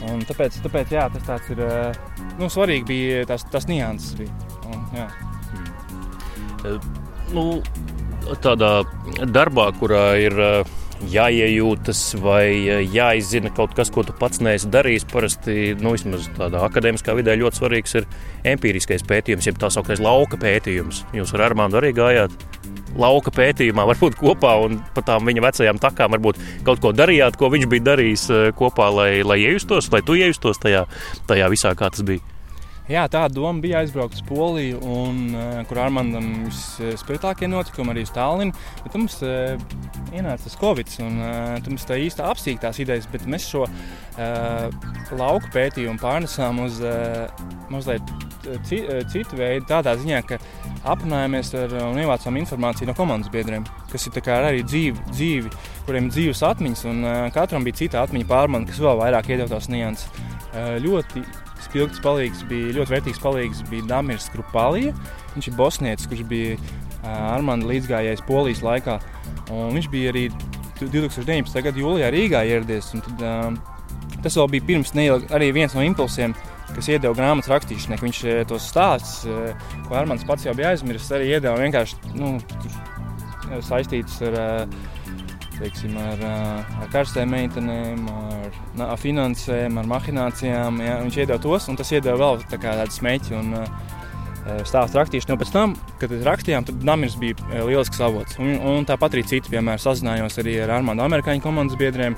[0.04, 1.98] Un tāpēc, tāpēc jā, tas tāds ir eh,
[2.40, 2.86] nu, svarīgi.
[2.88, 4.16] Bija tas, tas nianses.
[4.18, 4.32] Bija.
[4.68, 5.06] Un, jā.
[6.62, 6.80] Hmm.
[7.34, 7.44] Nu,
[8.44, 8.72] tādā
[9.32, 10.74] darbā, kurā ir eh,
[11.12, 12.44] jāiejūtas vai
[12.92, 15.08] jāizzina kaut kas, ko tu pats neesi darījis.
[15.12, 15.96] Parasti nu,
[16.36, 18.08] tādā akadēmiskā vidē ļoti svarīgs ir
[18.52, 21.06] empiriskais pētījums, jeb tā sauktais lauka pētījums.
[21.16, 22.36] Jūs ar Armānu arī gājāt
[23.00, 27.50] lauka pētījumā, varbūt kopā un pa tām viņa vecajām takām, varbūt kaut ko darījāt, ko
[27.52, 30.86] viņš bija darījis eh, kopā, lai, lai iejustos, lai tu iejustos tajā,
[31.28, 32.35] tajā visā, kā tas bija.
[32.86, 38.04] Jā, tā doma bija aizbraukt uz Poliju, un, uh, kur ar maniem visspilgtākie notikumi arī
[38.06, 38.54] uz Tallinu.
[38.84, 39.56] Bet mums uh,
[40.14, 44.92] ienāca tas Covid, un uh, mums tā īsti apsīk tās idejas, bet mēs šo uh,
[45.18, 47.26] lauku pētījumu pārnesām uz uh,
[47.74, 48.06] mazliet
[48.68, 48.78] ci,
[49.10, 50.38] citu veidu, tādā ziņā, ka
[50.86, 55.50] aprunājāmies ar un ievācām informāciju no komandas biedriem, kas ir arī dzīvi, dzīvi,
[55.88, 59.50] kuriem ir dzīves atmiņas, un uh, katram bija cita atmiņa pārmaiņa, kas vēl vairāk iedod
[59.56, 60.06] tās nianses.
[60.54, 61.26] Uh, ļoti
[61.76, 64.94] spilgts palīgs, bija ļoti vērtīgs palīgs, bija Damirs Krupalija.
[65.34, 66.54] Viņš ir bosnietis, kurš bija
[67.04, 68.94] Armāna līdzgājējs Polijas laikā.
[69.52, 70.30] Un viņš bija arī
[70.80, 71.52] 2019.
[71.66, 72.88] gada jūlijā Rīgā ieradies.
[72.94, 73.58] Tad, um,
[74.24, 76.32] tas vēl bija pirms neilga, arī viens no impulsiem,
[76.72, 78.00] kas iedeva grāmatas rakstīšanai.
[78.00, 79.28] Viņš tos stāstus,
[79.84, 82.38] ko Armāns pats jau bija aizmirsis, arī iedeva vienkārši nu,
[83.68, 84.40] saistīts ar
[85.58, 86.22] teiksim, ar,
[86.82, 88.56] ar karstēm meitenēm, ar,
[88.90, 90.80] ar finansēm, ar mahinācijām.
[90.84, 93.38] Ja, viņš iedeva tos, un tas iedeva vēl tā tādu smēķi.
[93.40, 93.54] Un,
[94.46, 98.36] Stāstu rakstīšanu jau pēc tam, kad rakstījām, tad Namirs bija lielisks avots.
[98.38, 102.14] Un, un tāpat arī citi, piemēram, sazinājos arī ar Armānu amerikāņu komandas biedriem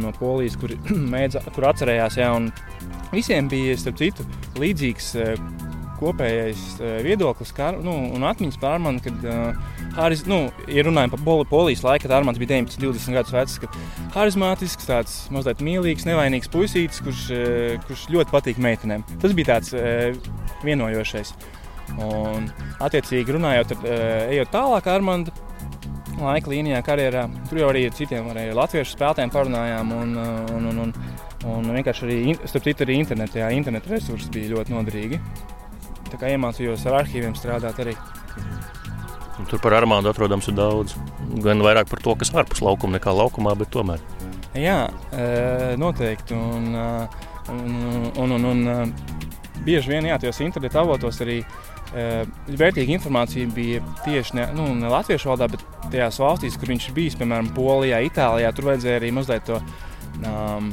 [0.00, 0.72] no Polijas, kur,
[1.14, 2.16] mēdza, kur atcerējās.
[2.22, 2.32] Ja,
[3.12, 4.24] visiem bija, citu,
[4.56, 5.12] līdzīgs
[5.98, 6.64] kopējais
[7.04, 11.82] viedoklis kā, nu, un atmiņas par Armānu, kad uh, Haris, nu, ja runājam par polijas
[11.82, 13.56] laiku, kad Armāns bija 19, 20 gadus vecs,
[14.14, 17.24] harizmātisks, tāds mazliet mīlīgs, nevainīgs puisītis, kurš,
[17.88, 19.02] kurš ļoti patīk meitenēm.
[19.18, 19.74] Tas bija tāds
[20.62, 21.34] vienojošais.
[22.04, 22.46] Un,
[22.84, 23.74] attiecīgi, runājot,
[24.30, 25.34] ejot tālāk, Armāns
[26.22, 27.26] laika līnijā, karjerā.
[27.50, 29.92] Tur jau arī ar citiem arī latviešu spēlētājiem parunājām.
[29.98, 30.16] Un,
[30.54, 30.94] un, un, un,
[31.52, 35.20] un vienkārši arī, starp citu, arī internetā, interneta resursi bija ļoti noderīgi.
[36.08, 37.96] Tā kā iemācījos ar arhīviem strādāt arī.
[39.46, 40.96] Tur par armādu atrodams ir daudz.
[41.44, 44.02] Gan vairāk par to, kas ārpus laukuma nekā laukumā, bet tomēr.
[44.58, 44.88] Jā,
[45.78, 46.34] noteikti.
[46.34, 46.74] Un,
[47.54, 47.78] un,
[48.18, 48.92] un, un, un
[49.66, 51.40] bieži vien jā, tajos interneta avotos arī
[51.88, 57.16] vērtīga informācija bija tieši ne, nu, ne latviešu valodā, bet tajās valstīs, kur viņš bija,
[57.22, 58.50] piemēram, Polijā, Itālijā.
[58.52, 59.60] Tur vajadzēja arī mazliet to
[60.26, 60.72] um,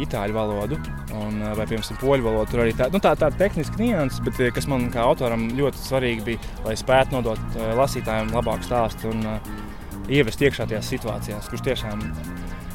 [0.00, 0.78] itāļu valodu,
[1.18, 2.50] un, vai, piemēram, poļu valodu.
[2.52, 6.26] Tur arī tā, nu, tā, tā tehniski nianses, bet kas man kā autoram ļoti svarīgi
[6.30, 9.52] bija, lai spētu nodot uh, lasītājiem labāku stāstu un uh,
[10.12, 12.04] ievest iekšā tajās situācijās, kurš tiešām.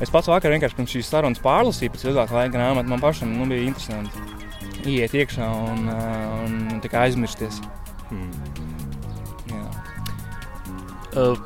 [0.03, 2.91] Es pats vakar vienkārši pirms šīs sarunas pārlasīju pēc ilgāka laika grāmatu.
[2.91, 7.61] Man pašam nu, bija interesanti iet iekšā un, uh, un aizmirsties.
[8.11, 8.29] Hmm.
[9.49, 9.63] Jā.
[11.17, 11.41] Uh,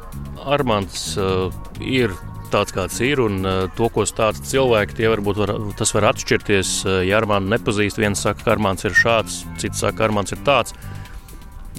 [0.52, 2.14] Armāns uh, ir
[2.52, 6.74] tāds, kāds ir, un uh, to, ko stāsta cilvēki, tie varbūt var, tas var atšķirties.
[6.86, 10.42] Uh, ja Armānu nepazīst, viens saka, ka Armāns ir šāds, cits saka, ka Armāns ir
[10.48, 10.76] tāds.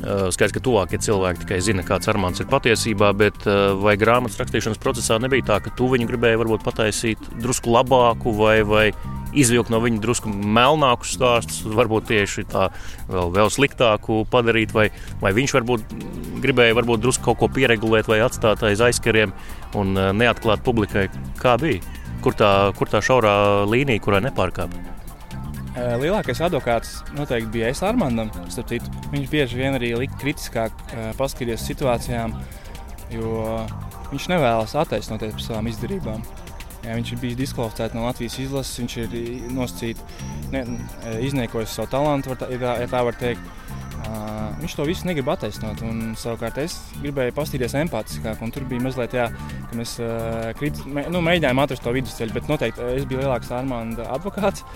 [0.02, 3.46] Uh, skaidrs, ka tuvākie cilvēki tikai zina, kāds Armāns ir patiesībā, bet
[3.82, 8.56] vai grāmatas rakstīšanas procesā nebija tā, ka tu viņu gribēji varbūt pataisīt drusku labāku vai,
[8.66, 8.86] vai
[9.32, 12.68] izvilkt no viņa drusku melnākus stāstus, varbūt tieši tā
[13.08, 14.88] vēl, vēl sliktāku padarīt, vai,
[15.22, 15.96] vai viņš varbūt
[16.42, 19.34] gribēja varbūt drusku kaut ko pieregulēt vai atstāt aiz aizkariem
[19.78, 21.08] un eh, neatklāt publikai,
[21.40, 21.82] kā bija.
[22.22, 23.34] Kur tā, kur tā šaurā
[23.66, 24.92] līnija, kurā nepārkāpt?
[25.72, 28.30] Eh, lielākais advokāts noteikti bija Es Armandam.
[28.52, 32.36] Viņš bieži vien arī lika kritiskāk eh, paskatīties situācijām,
[33.14, 33.62] jo
[34.12, 36.22] viņš nevēlas attaisnoties par savām izdarībām.
[36.82, 39.12] Jā, viņš ir bijis diskvalificēts no Latvijas izlases, viņš ir
[39.54, 40.64] nosacīts, ne,
[41.22, 43.50] izniekojis savu talantu, tā, ja tā var teikt.
[44.02, 45.78] Uh, viņš to visu negrib attaisnot.
[45.86, 49.28] Un, savukārt es gribēju paskatīties empātiskāk, un tur bija mazliet tā,
[49.70, 53.52] ka mēs uh, krit, mē, nu, mēģinājām atrast to vidusceļu, bet noteikti es biju lielāks
[53.54, 54.66] Armāns advokāts.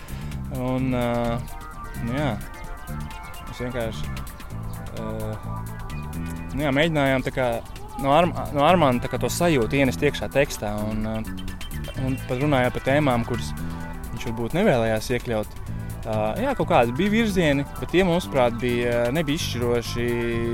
[0.55, 1.59] Un, uh,
[2.07, 2.31] nu, jā,
[3.49, 4.15] mēs vienkārši
[5.03, 5.51] uh,
[6.55, 7.51] nu, jā, mēģinājām kā,
[8.05, 10.71] no, Arm, no Armāna to sajūtu ienest iekšā tekstā.
[10.87, 11.66] Un, uh,
[12.05, 13.53] un pat runājot par tēmām, kuras
[14.13, 15.63] viņš varbūt nevēlējās iekļaut.
[16.07, 20.05] Uh, jā, kaut kādi bija virzieni, bet tie, mūsuprāt, bija nebija izšķiroši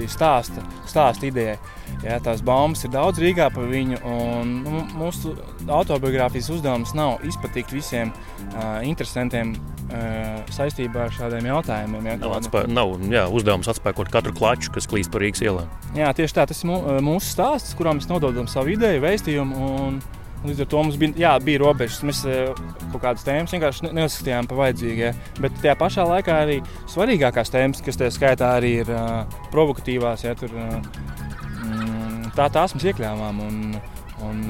[0.08, 1.58] stāsta, stāsta idejai.
[2.00, 5.34] Jā, tās baumas ir daudz rīgā par viņu, un nu, mūsu
[5.68, 12.08] autobiogrāfijas uzdevums nav izpatikt visiem uh, interesantiem uh, saistībā ar šādiem jautājumiem.
[12.14, 15.68] Jā, nav, atspē, nav jā, uzdevums atspēkot katru klaču, kas klīst pa Rīgas ielām.
[15.98, 19.70] Jā, tieši tā, tas ir mūsu stāsts, kurām mēs nododam savu ideju, vēstījumu.
[19.76, 20.02] Un,
[20.42, 22.00] Līdz ar to mums bija, jā, bija robežas.
[22.06, 22.50] Mēs eh,
[22.90, 25.20] kaut kādas tēmas vienkārši neuzskatījām par vajadzīgām.
[25.44, 26.58] Bet tajā pašā laikā arī
[26.90, 29.22] svarīgākās tēmas, kas tajā skaitā arī ir uh,
[29.54, 33.38] provokatīvās, ja, tur, uh, tā, tās mēs iekļāvām.
[33.46, 33.78] Un,
[34.22, 34.42] un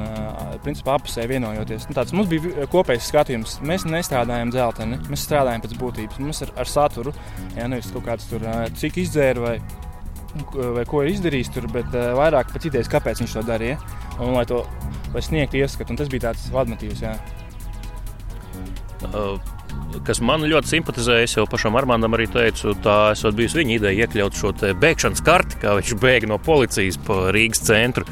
[0.64, 1.86] principā apusē vienojoties.
[1.88, 3.58] Nu, tāds, mums bija kopējs skatījums.
[3.64, 6.20] Mēs nestrādājam dzelteni, mēs strādājam pēc būtības.
[6.24, 7.14] Mums ir ar saturu,
[7.56, 8.44] ja nevis kaut kāds tur,
[8.80, 9.54] cik izdzēra vai,
[10.76, 13.80] vai ko ir izdarījis tur, bet vairāk pēc idejas, kāpēc viņš to darīja.
[14.18, 14.60] Un, lai to
[15.14, 15.96] lai sniegtu ieskatu.
[15.98, 17.02] Tas bija tāds vadmotīvs.
[17.04, 17.16] Jā.
[19.12, 19.40] Uh,
[20.06, 24.06] kas man ļoti simpatizēja, es jau pašam Armānam arī teicu, tā esot bijusi viņa ideja
[24.06, 28.06] iekļaut šo bēgšanas karti, kā viņš bēga no policijas pa Rīgas centru.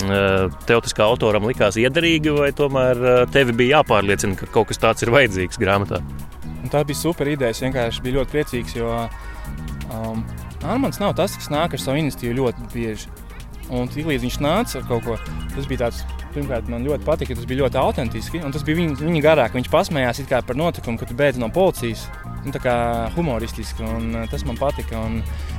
[0.00, 4.70] Uh, tev tas kā autoram likās iederīgi, vai tomēr uh, tev bija jāpārliecina, ka kaut
[4.70, 5.98] kas tāds ir vajadzīgs grāmatā?
[6.60, 7.50] Un tā bija super ideja.
[7.50, 8.92] Es vienkārši biju ļoti priecīgs, jo
[9.90, 10.22] um,
[10.62, 13.10] Armāns nav tas, kas nāk ar savu iniciatīvu ļoti bieži.
[13.70, 15.18] Un līdz viņš nāca ar kaut ko,
[15.56, 18.40] tas bija tāds Pirmkārt, man ļoti patika, tas bija ļoti autentiski.
[18.54, 19.54] Tas bija viņa, viņa garāk.
[19.58, 22.06] Viņš pasmējās par notikumu, kad beidz no policijas.
[22.44, 22.74] Nu, tā kā
[23.16, 25.02] humoristiski, un uh, tas man patika.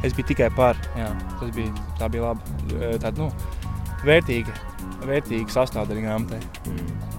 [0.01, 0.79] Es biju tikai par.
[0.97, 3.27] Jā, tas bija, tā bija laba, uh, tāda nu,
[4.07, 4.55] vērtīga,
[5.05, 6.39] vērtīga sastāvdaļa grāmatai.
[6.71, 7.11] Mm.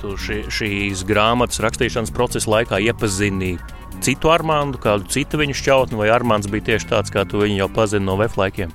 [0.00, 3.58] Tu šī, šīs grāmatas rakstīšanas procesa laikā iepazini
[4.00, 7.68] citu Armānu, kādu citu viņu šķautni, vai Armāns bija tieši tāds, kā tu viņu jau
[7.76, 8.72] pazini no VF laikiem?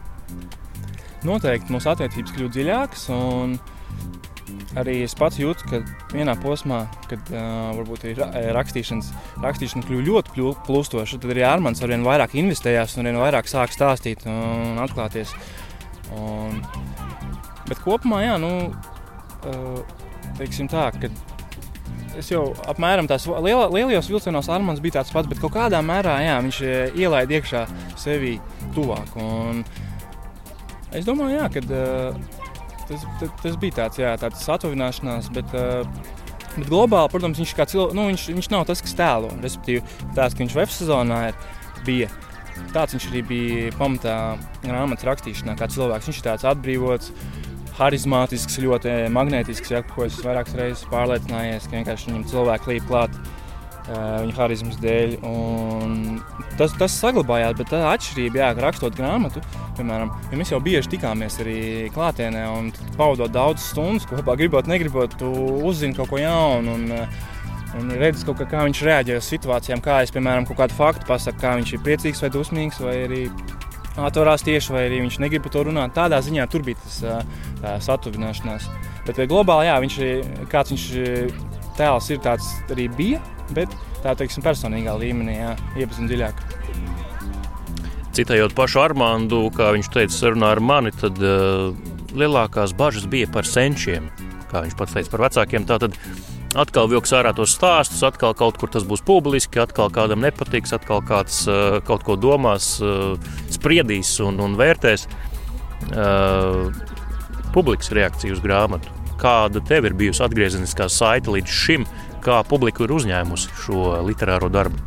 [1.28, 3.08] Noteikti mūsu attiecības kļūst dziļākas.
[4.76, 5.80] Arī es pats jūtu, ka
[6.12, 8.20] vienā posmā, kad uh, varbūt ir
[8.56, 9.12] rakstīšanas,
[9.44, 10.04] rakstīšana kļuva
[10.36, 14.82] ļoti plūstoša, tad arī Armāns ar vien vairāk investējās un vien vairāk sāk stāstīt un
[14.84, 15.32] atklāties.
[16.16, 16.60] Un,
[17.70, 18.52] bet kopumā, jā, nu,
[19.48, 19.80] uh,
[20.38, 21.10] teiksim tā, ka
[22.20, 26.20] es jau apmēram tās liela, lielajos vilcienos Armāns bija tāds pats, bet kaut kādā mērā
[26.24, 26.62] jā, viņš
[27.00, 27.66] ielaida iekšā
[28.00, 28.38] sevi
[28.76, 29.16] tuvāk.
[29.20, 29.64] Un,
[30.96, 32.20] Es domāju, jā, ka uh,
[32.88, 35.84] tas, tas, tas bija tāds, jā, tāds atvināšanās, bet, uh,
[36.56, 39.32] bet globāli, protams, viņš, cilvē, nu, viņš, viņš nav tas, kas tēlo.
[39.44, 39.84] Respektīvi,
[40.16, 41.42] tāds, ka viņš web sezonā ir,
[41.88, 42.12] bija.
[42.72, 44.18] Tāds viņš arī bija pamatā
[44.64, 46.08] grāmatas rakstīšanā, kā cilvēks.
[46.08, 47.12] Viņš ir tāds atbrīvots,
[47.76, 53.18] harizmātisks, ļoti magnētisks, ja, ko es vairākas reizes pārliecinājies, ka vienkārši viņam cilvēki līp klāt
[53.90, 55.16] viņa harizmas dēļ.
[56.60, 59.44] Tas, tas saglabājās, bet tā atšķirība, jā, rakstot grāmatu,
[59.78, 61.60] piemēram, ja mēs jau bieži tikāmies arī
[61.96, 65.32] klātienē un pavadot daudz stundas kopā, gribot, negribot, tu
[65.68, 66.80] uzzini kaut ko jaunu.
[66.80, 67.08] Un,
[67.76, 71.42] Un redz, kā, kā viņš reaģē uz situācijām, kā es, piemēram, kaut kādu faktu pasaku,
[71.42, 73.26] kā viņš ir priecīgs vai dusmīgs, vai arī
[74.00, 75.92] atvarās tieši, vai arī viņš negrib par to runāt.
[75.98, 78.70] Tādā ziņā tur bija tas tā, satuvināšanās.
[79.04, 79.98] Bet globāli, jā, viņš
[80.54, 80.86] kāds viņš
[81.76, 83.20] tēls ir tāds arī bija,
[83.54, 86.46] bet tā teiksim, personīgā līmenī jā, iepazīt dziļāk.
[88.16, 91.76] Citējot pašu Armāndu, kā viņš teica, sarunā ar mani, tad uh,
[92.16, 94.08] lielākās bažas bija par senčiem,
[94.52, 95.68] kā viņš pats teica, par vecākiem.
[95.68, 100.24] Tātad, uh, atkal vilks ārā tos stāstus, atkal kaut kur tas būs publiski, atkal kādam
[100.24, 103.16] nepatiks, atkal kāds uh, kaut ko domās, uh,
[103.54, 105.08] spriedīs un, un vērtēs.
[105.92, 106.72] Uh,
[107.56, 108.92] publikas reakcija uz grāmatu.
[109.20, 111.86] Kāda tev ir bijusi atgriezeniskā saite līdz šim,
[112.26, 114.82] kā publika ir uzņēmusi šo literāro darbu?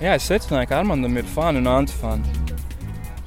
[0.00, 2.34] Jā, es secināju, ka Armandam ir fani un antifani.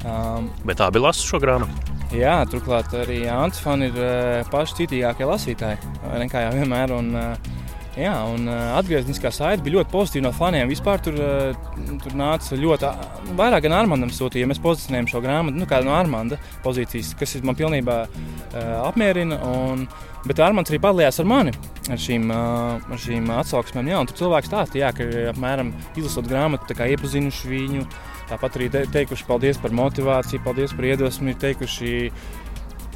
[0.05, 1.89] Um, Bet abi lasa šo grāmatu.
[2.15, 5.77] Jā, turklāt arī Antifani ir uh, paši citīgākie lasītāji.
[6.23, 6.93] Nekā jau vienmēr.
[6.95, 7.57] Un, uh,
[7.99, 10.69] Jā, un uh, atgriezniskā saite bija ļoti pozitīva no faniem.
[10.71, 14.47] Vispār tur, uh, tur nāca ļoti, uh, vairāk gan Armandam sūtīja.
[14.47, 19.41] Mēs pozicionējam šo grāmatu, nu, kā no Armanda pozīcijas, kas man pilnībā uh, apmierina.
[19.49, 19.83] Un,
[20.27, 21.53] bet Armands arī padalījās ar mani
[21.89, 23.89] ar šīm, ar šīm atsauksmēm.
[23.91, 27.85] Jā, tur cilvēks stāstīja, ka apmēram izlasot grāmatu, iepazinuši viņu.
[28.29, 31.93] Tāpat arī te, teikuši paldies par motivāciju, paldies par iedvesmu, teikuši,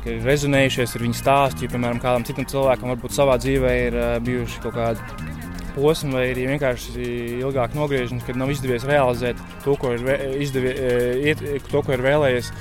[0.04, 1.72] ka ir rezonējušies ar viņu stāstu.
[1.74, 5.42] Piemēram, kādam citam cilvēkam varbūt savā dzīvē ir bijuši kaut kādi
[5.74, 7.08] posmi, vai arī vienkārši
[7.40, 10.06] ilgāk nogriežams, kad nav izdevies realizēt to, ko ir,
[10.44, 10.74] izdevi,
[11.32, 12.52] iet, to, ko ir vēlējies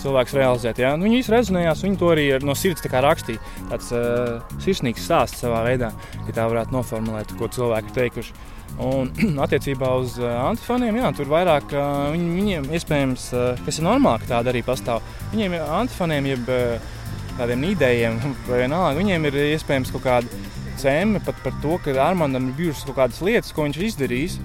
[0.00, 0.80] cilvēks realizēt.
[0.82, 0.94] Ja?
[0.96, 3.42] Nu, viņi visi rezonējās, viņi to arī no sirds rakstīja.
[3.70, 5.92] Tāds uh, sirsnīgs stāsts savā veidā,
[6.28, 8.34] ja tā varētu noformulēt, ko cilvēki teikuši.
[8.82, 9.10] Un,
[9.44, 14.24] attiecībā uz uh, antifoniem, jā, tur vairāk uh, viņ, viņiem iespējams, uh, kas ir normāli,
[14.24, 15.04] ka tāda arī pastāv.
[15.34, 16.96] Viņiem ir antifoniem, jeb uh,
[17.36, 20.42] tādiem idejiem, vai vienalga, viņiem ir iespējams kaut kāda
[20.80, 24.40] cēma pat par to, ka Armandam ir bijušas kaut kādas lietas, ko viņš ir izdarījis.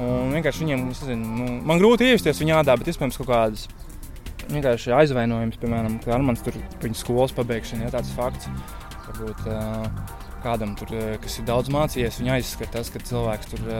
[0.00, 3.66] Un vienkārši viņiem, nezinu, nu, man grūti ievesties viņa ādā, bet iespējams kaut kādas
[4.54, 8.50] vienkārši aizvainojums, piemēram, ka Armands tur viņa skolas pabeigšana, ja tāds fakts.
[9.10, 9.46] Varbūt,
[10.44, 13.70] kādam, tur, kas ir daudz mācījies, viņa aizskata tas, ka cilvēks tur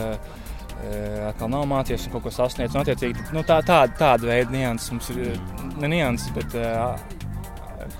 [1.29, 2.75] atkal nav mācījies un kaut ko sasniedzis.
[2.77, 5.37] Nu, attiecīgi, nu, tā, tā, tāda veida nianses mums ir
[5.81, 6.57] ne nianses, bet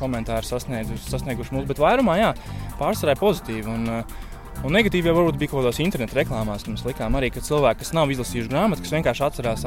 [0.01, 1.69] komentāri sasnieguši, sasnieguši mums.
[1.69, 2.35] Bet vairumā jā,
[2.81, 3.69] pārsvarā pozitīvi.
[3.71, 4.03] Un,
[4.61, 7.81] Un negatīvi jau varbūt bija kaut kādos internetu reklāmās, ka mēs likām arī, ka cilvēki,
[7.81, 9.63] kas nav izlasījuši grāmatu, kas vienkārši atcerās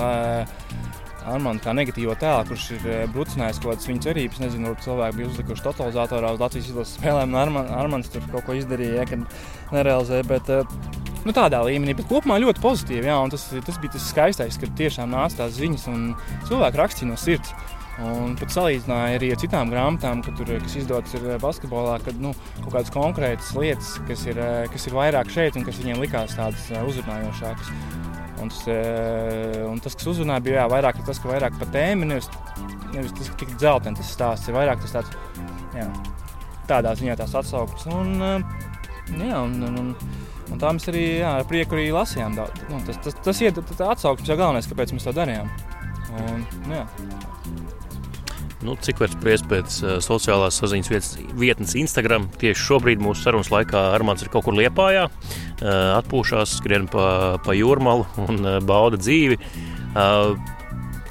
[1.29, 4.41] Armānu kā negatīvo tēlu, kurš ir eh, brucinājis kaut kādas viņa cerības.
[4.43, 9.01] Nezinu, varbūt cilvēki bija uzlikuši totalizatorā uz Latvijas izlases spēlēm, Armāns tur kaut ko izdarīja,
[9.01, 10.27] ja, kad nerealizēja.
[10.33, 13.07] Bet, eh, Nu, tādā līmenī, bet kopumā ļoti pozitīvi.
[13.07, 16.01] Jā, tas, tas bija tas skaistais, kad tiešām nāca tās ziņas un
[16.49, 17.53] cilvēki rakstīja no sirds.
[18.03, 22.73] Un pat salīdzināja arī ar citām grāmatām, tur, kas izdodas ir basketbolā, kad nu, kaut
[22.73, 26.67] kādas konkrētas lietas, kas ir, eh, kas ir vairāk šeit un kas viņiem likās tādas
[26.83, 28.02] uzrunājošākas.
[28.43, 28.77] Un tas, e,
[29.67, 32.29] un tas, kas uzrunāja, bija jā, vairāk tas, ka vairāk par tēmu, nevis,
[32.93, 35.15] nevis tas, ka tik dzeltens tas stāsts ir vairāk tas tāds,
[35.77, 35.87] jā,
[36.69, 37.87] tādā ziņā tās atsauksmes.
[37.93, 39.93] Un, e, jā, un, un, un,
[40.51, 42.35] un tā mēs arī jā, ar prieku arī lasījām.
[42.69, 45.53] Nu, tas, tas, tas ir atsauksmes jau galvenais, kāpēc mēs to darījām.
[46.13, 47.32] Un, nu, jā.
[48.63, 52.29] Nu, cik var spriest pēc uh, sociālās saziņas vietas, vietnes Instagram?
[52.39, 57.55] Tieši šobrīd mūsu sarunas laikā Armāns ir kaut kur liepājā, uh, atpūšās, skrien pa, pa
[57.57, 59.39] jūrmalu un uh, bauda dzīvi.
[59.93, 60.37] Uh,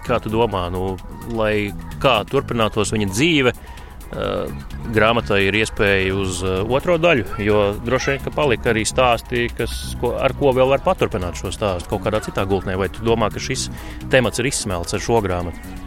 [0.07, 0.95] kā tu domā, nu,
[1.37, 1.71] lai
[2.03, 3.55] kā turpinātos viņa dzīve?
[4.13, 4.49] Uh,
[4.93, 9.95] grāmatai ir iespēja uz uh, otro daļu, jo droši vien, ka palika arī stāsti, kas,
[10.01, 12.77] ko, ar ko vēl var paturpināt šo stāstu kaut kādā citā gultnē.
[12.81, 13.71] Vai tu domā, ka šis
[14.13, 15.82] temats ir izsmelts ar šo grāmatu?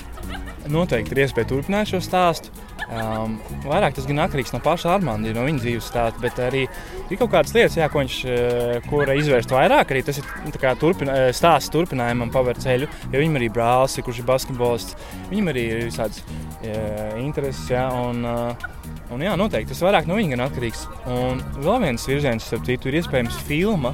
[0.71, 2.51] Noteikti ir iespēja turpināt šo stāstu.
[2.85, 7.17] Um, vairāk tas gan atkarīgs no paša Armānda, no viņa dzīves stāsta, bet arī ir
[7.17, 9.93] kaut kādas lietas, jā, ko viņš uh, kura izvērst vairāk.
[9.93, 12.89] Arī tas ir nu, turpina, uh, stāsts turpinājumam, paver ceļu.
[13.09, 17.65] Jo viņam arī brālis, kurš ir basketbolists, viņam arī ir visādas uh, intereses.
[17.73, 18.71] Jā, un, uh,
[19.13, 20.87] Un, jā, noteikti tas vairāk no viņa gan atkarīgs.
[21.13, 23.91] Un vēl viens virziens, starp citu, ir iespējams filma,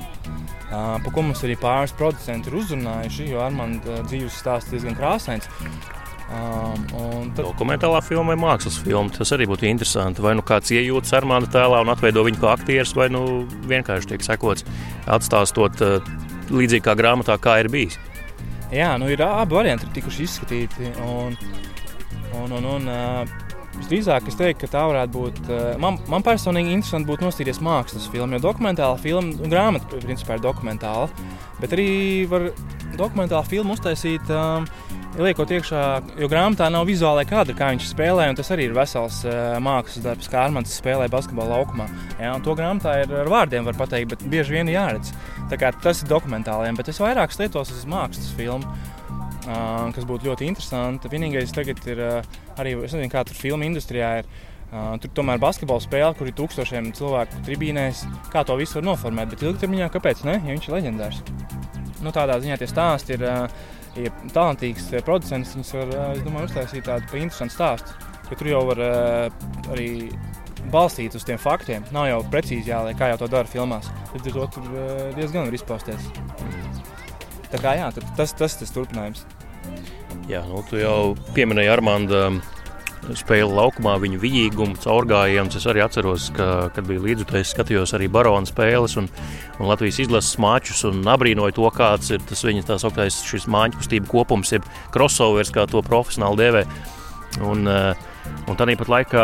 [0.72, 3.28] par ko mums arī pāris producenti ir uzrunājuši.
[3.34, 5.50] Jo Armāns uh, dzīves stāsts diezgan krāsains.
[6.32, 7.44] Um, tad...
[7.44, 9.12] Dokumentālā filma vai mākslas filma.
[9.16, 10.24] Tas arī būtu interesanti.
[10.24, 14.26] Vai nu kāds iejūtas Armāna tēlā un atveido viņu kā aktieris, vai nu vienkārši tiek
[14.26, 14.66] sekots,
[15.12, 16.12] atstāstot uh,
[16.52, 18.00] līdzīgi kā grāmatā, kā ir bijis.
[18.72, 20.94] Jā, nu ir abi varianti ir tikuši izskatīti.
[21.04, 21.36] Un,
[22.40, 23.40] un, un, un, uh,
[23.72, 25.38] Visdrīzāk es teiktu, ka tā varētu būt.
[25.82, 30.44] Man, man personīgi interesanti būtu nostīties mākslas filmu, jo dokumentāla filma, nu, grāmata principā ir
[30.44, 31.08] dokumentāla,
[31.62, 31.88] bet arī
[32.30, 32.50] var
[33.00, 34.30] dokumentālu filmu uztaisīt.
[34.32, 34.68] Um,
[35.20, 35.82] liekot iekšā,
[36.22, 40.30] jo grāmatā nav vizuālai kadri, kā viņš spēlē, tas arī ir vesels uh, mākslas darbs,
[40.32, 41.88] kā Armāns spēlē basketbola laukumā.
[42.22, 45.12] Ja, to grāmatā ir ar vārdiem, var pateikt, bet bieži vien jāredz.
[45.52, 48.78] Tas ir dokumentāliem, bet es vairāk lietos uz mākslas filmu.
[49.42, 51.10] Uh, kas būtu ļoti interesanti.
[51.10, 54.30] Vienīgais tagad ir uh, arī, es nezinu, kā tur filmu industrijā ir.
[54.72, 58.06] Uh, tur tomēr ir basketbola spēle, kur ir tūkstošiem cilvēku tribīnēs.
[58.32, 60.38] Kā to visu var noformēt, bet ilgtermiņā kāpēc ne?
[60.38, 61.26] Ja viņš ir leģendārs.
[62.02, 63.28] Nu, tādā ziņā tie stāsti ir.
[64.00, 67.96] Ja talantīgs eh, producents, viņus var eh, domāju, uztaisīt tādu interesantu stāstu.
[68.30, 69.42] Ja tur jau var eh,
[69.74, 69.90] arī
[70.72, 71.84] balstīt uz tiem faktiem.
[71.92, 73.90] Nav jau precīzi jāliek, kā jau to dara filmās.
[74.14, 74.72] Tad to tur
[75.18, 76.08] diezgan var izpausties.
[77.52, 79.26] Tā kā jā, tas, tas ir tas turpinājums.
[80.32, 82.22] Jā, nu, tu jau pieminēji Armānu
[83.18, 85.58] spēli laukumā, viņa vijīgumu, caurgājienus.
[85.60, 89.10] Es arī atceros, ka, kad biju līdzjutējis, skatījos arī barona spēles un,
[89.60, 93.82] un Latvijas izlases mačus un abrīnoju to, kāds ir tas viņa tā sauktais šis māņu
[93.82, 96.64] kustību kopums, jeb crossovers, kā to profesionāli dēvē.
[97.48, 98.11] Un, uh,
[98.50, 99.24] Un tāpat laikā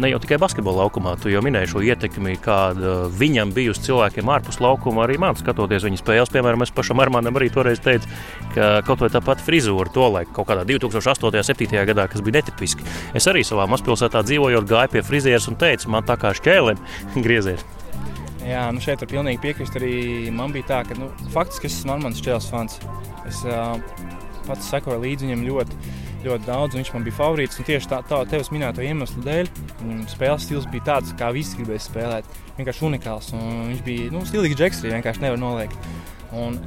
[0.00, 4.30] ne jau tikai basketbola laukumā, tu jau minēji šo ietekmi, kāda viņam bija uz cilvēkiem
[4.32, 5.04] ārpus laukuma.
[5.04, 8.10] Arī man skatoties viņa spēles, piemēram, es pašam Armānam arī toreiz teicu,
[8.56, 11.28] ka kaut vai tāpat frizūra to laiku, kaut kādā 2008.
[11.28, 11.84] un 2007.
[11.92, 12.86] gadā, kas bija netipiski.
[13.14, 16.80] Es arī savā mazpilsētā dzīvojot, gāju pie frizieres un teicu, man tā kā šķēlēm
[17.26, 17.62] griezies.
[18.46, 19.76] Jā, nu šeit var pilnīgi piekrist.
[19.78, 22.78] Arī man bija tā, ka nu, faktiski es esmu Armāns Čēlis fans.
[23.26, 23.74] Es uh,
[24.46, 26.76] pats sekoju līdzi viņam ļoti ļoti daudz.
[26.78, 27.60] Viņš man bija favorīts.
[27.66, 29.50] Tieši tā, tā tevis minēto iemeslu dēļ.
[30.12, 32.40] Spēles stils bija tāds, kā visi gribēja spēlēt.
[32.56, 33.32] Vienkārši unikāls.
[33.34, 35.90] Viņš bija nu, stilīgs džeks, arī vienkārši nevar noliekt.
[36.36, 36.58] Un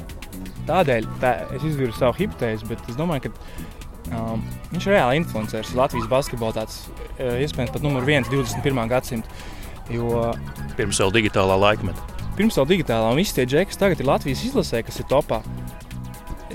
[0.70, 5.74] tādēļ tā, es izviru savu hipotēzi, bet es domāju, ka um, viņš ir reāli influenceris
[5.78, 6.62] Latvijas basketbolā.
[6.62, 8.86] Tāds uh, iespējams pat numur viens 21.
[8.92, 9.42] gadsimta.
[9.90, 10.30] Jo,
[10.78, 12.06] pirms vēl digitālā laikmeta.
[12.38, 15.42] Pirms vēl digitālā, un visi tie džeki tagad ir Latvijas izlasē, kas ir topā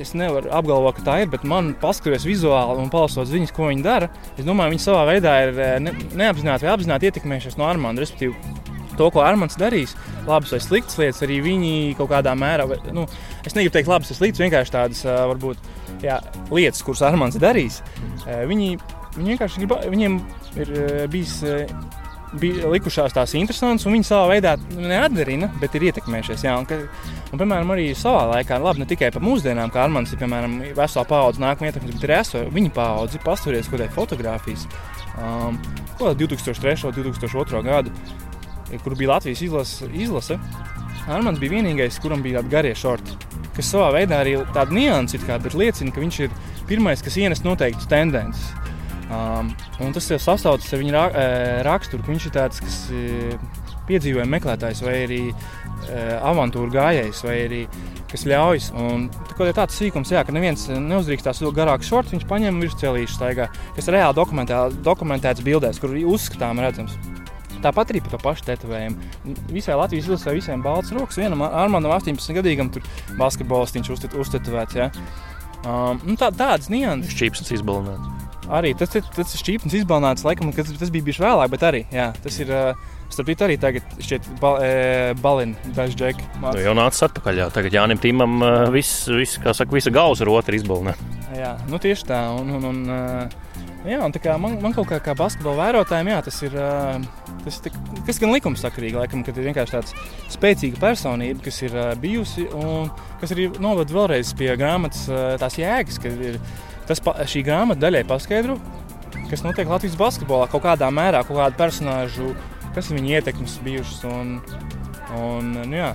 [0.00, 3.84] es nevaru apgalvot, ka tā ir, bet man paskatoties vizuāli un palasot ziņas, ko viņi
[3.84, 8.02] dara, es domāju, viņi savā veidā ir eh, ne, neapzināti vai apzināti ietekmējušies no Armāna.
[8.02, 8.34] Respektīvi,
[8.98, 9.94] to, ko Armāns darīs,
[10.28, 13.06] labas vai sliktas lietas, arī viņi kaut kādā mērā, nu,
[13.44, 17.80] es negribu teikt, labas vai sliktas, vienkārši tādas eh, varbūt jā, lietas, kuras Armāns darīs.
[18.26, 18.74] Eh, viņi,
[19.18, 20.18] viņi vienkārši grib, viņiem
[20.62, 20.74] ir
[21.10, 21.40] bijis
[22.40, 26.44] bija likušās tās interesantas, un viņi savā veidā neatdarina, bet ir ietekmējušies.
[26.46, 26.78] Jā, un, ka,
[27.30, 31.06] un, piemēram, arī savā laikā, labi, ne tikai par mūsdienām, kā Armāns ir piemēram vesela
[31.08, 34.66] paudze, nākamā ietekmes, bet arī eso, viņa paudze pasturies kaut kādā fotografijas.
[35.14, 35.60] Um,
[36.00, 36.88] 2003.
[36.88, 37.62] un 2002.
[37.64, 37.92] gadu,
[38.82, 40.38] kur bija Latvijas izlase, izlase
[41.04, 43.16] Armāns bija vienīgais, kuram bija tādi garie šorti,
[43.56, 46.36] kas savā veidā arī tāda nianses liecina, ka viņš ir
[46.68, 48.63] pirmais, kas ienes noteiktas tendences.
[49.04, 49.50] Um,
[49.92, 51.26] tas jau sasaucas ar viņa ra
[51.66, 52.78] raksturu, ka viņš ir tāds, kas
[53.88, 57.60] piedzīvoja meklētājs vai arī uh, avantūru gājējs, vai arī
[58.10, 58.70] kas ļaujas.
[58.78, 63.18] Un, tā ir tāds sīkums, jā, ka neviens neuzdrīkstās vēl garāku šortu, viņš paņem virscelīšu
[63.18, 64.16] staigā, kas reāli
[64.86, 66.96] dokumentēts bildēs, kur uzskatām redzams.
[67.64, 69.36] Tāpat arī par to pašu tetovējumu.
[69.48, 72.84] Visai Latvijas izlasē visiem balts rokas, vienam Armānam 18 gadīgam tur
[73.16, 74.76] basketbolistiņš uztetovēts.
[74.76, 74.90] Ja?
[75.64, 77.14] Um, nu tā, tādas nianses.
[77.16, 78.23] Šķīpstas izbalināts.
[78.52, 81.86] Arī tas, tas, tas ir šķīpnis izbalnāts, laikam, tas, tas bija bijis vēlāk, bet arī
[81.94, 82.52] jā, tas ir.
[83.14, 86.24] Starp citu, arī tagad šķiet, bal, e, balina daži džeki.
[86.42, 87.36] Nu, jau nācis atpakaļ.
[87.38, 87.46] Jā.
[87.54, 88.40] Tagad Jānis Timam
[88.74, 90.96] viss, vis, saka, visa galva ar otru izbalnā.
[91.36, 92.18] Jā, nu tieši tā.
[92.40, 92.80] Un, un, un,
[93.86, 96.58] jā, un tā kā man, man kaut kā, kā basketbola vērotājiem, jā, tas ir.
[97.44, 97.74] Tas ir
[98.08, 99.94] kas gan likumsakarīgi, laikam, kad ir vienkārši tāds
[100.32, 102.88] spēcīga personība, kas ir bijusi un
[103.20, 105.04] kas arī novada vēlreiz pie grāmatas
[105.42, 106.40] tās jēgas, ka ir
[106.88, 108.58] Tas pa, šī grāmata daļai paskaidro,
[109.30, 112.32] kas notiek Latvijas basketbolā, kaut kādā mērā, kaut kādu personāžu,
[112.76, 114.02] kas ir viņa ietekmes bijušas.
[114.10, 114.34] Un,
[115.16, 115.94] un, nu, jā,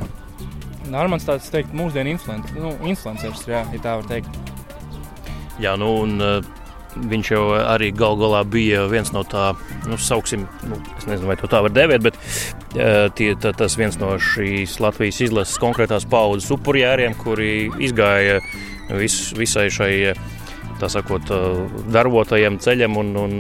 [0.90, 4.40] Normāls tāds teikt, mūsdienu influenceris, nu, influenceris jā, ja tā var teikt.
[5.62, 6.40] Jā, nu, un, uh,
[6.98, 9.52] viņš jau arī gal galā bija viens no tā,
[9.86, 13.78] nu, sauksim, nu, es nezinu, vai to tā var dēvēt, bet uh, tie, tā, tas
[13.78, 18.40] viens no šīs Latvijas izlases konkrētās paudzes upurjēriem, kuri izgāja
[18.98, 20.28] vis, visai šai uh,
[20.80, 21.32] tā sakot,
[21.94, 23.36] darbotajiem ceļam un, un,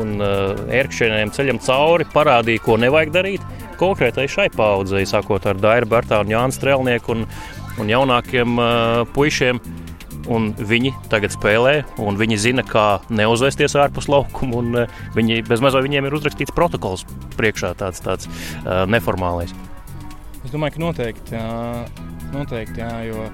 [0.00, 3.46] un ērkšķieniem ceļam cauri, parādīja, ko nevajag darīt.
[3.80, 7.26] Konkrētai šai paudzei, sākot ar Dairu Bērtānu, Jānu Strelnieku un,
[7.82, 9.60] un jaunākiem uh, puišiem.
[10.32, 14.64] Un viņi tagad spēlē, un viņi zina, kā neuzvesties ārpus laukuma.
[14.86, 17.04] Uh, viņi bezmaz viņiem ir uzrakstīts protokols
[17.36, 18.26] priekšā, tāds, tāds
[18.64, 19.52] uh, neformālais.
[20.46, 21.84] Es domāju, ka noteikti, jā,
[22.32, 23.28] noteikti jā, jo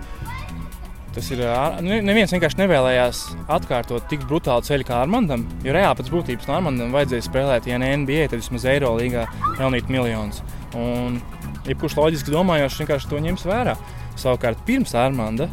[1.13, 1.43] Tas ir.
[1.85, 3.19] Neviens vienkārši nevēlējās
[3.53, 5.45] atkārtot tik brutālu ceļu kā Armandam.
[5.67, 9.27] Jo reāli pēc būtības no Armandam vajadzēja spēlēt, ja ne NBA, tad vismaz Eiro līgā
[9.59, 10.41] pelnīt miljonus.
[10.79, 11.21] Un,
[11.69, 13.77] ja kurš loģiski domājošs, vienkārši to ņems vērā.
[14.17, 15.51] Savukārt, pirms Armanda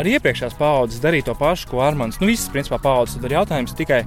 [0.00, 2.20] arī iepriekšējās paudzes darīja to pašu, ko Armands.
[2.20, 4.02] Nu, visas, principā, paudzes ir jautājums tikai,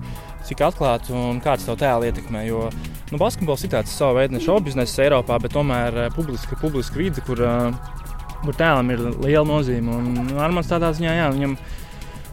[0.47, 2.45] cik atklāts un kāds tev tēlu ietekmē.
[2.47, 2.67] Jo
[3.11, 7.41] nu, basketbols ir tāds savu veidu šovu biznesa Eiropā, bet tomēr publiska, publiska vide, kur
[7.45, 7.98] uh,
[8.43, 9.99] kur tēlam ir liela nozīme.
[9.99, 11.57] Un Armāns tādā ziņā, jā, viņam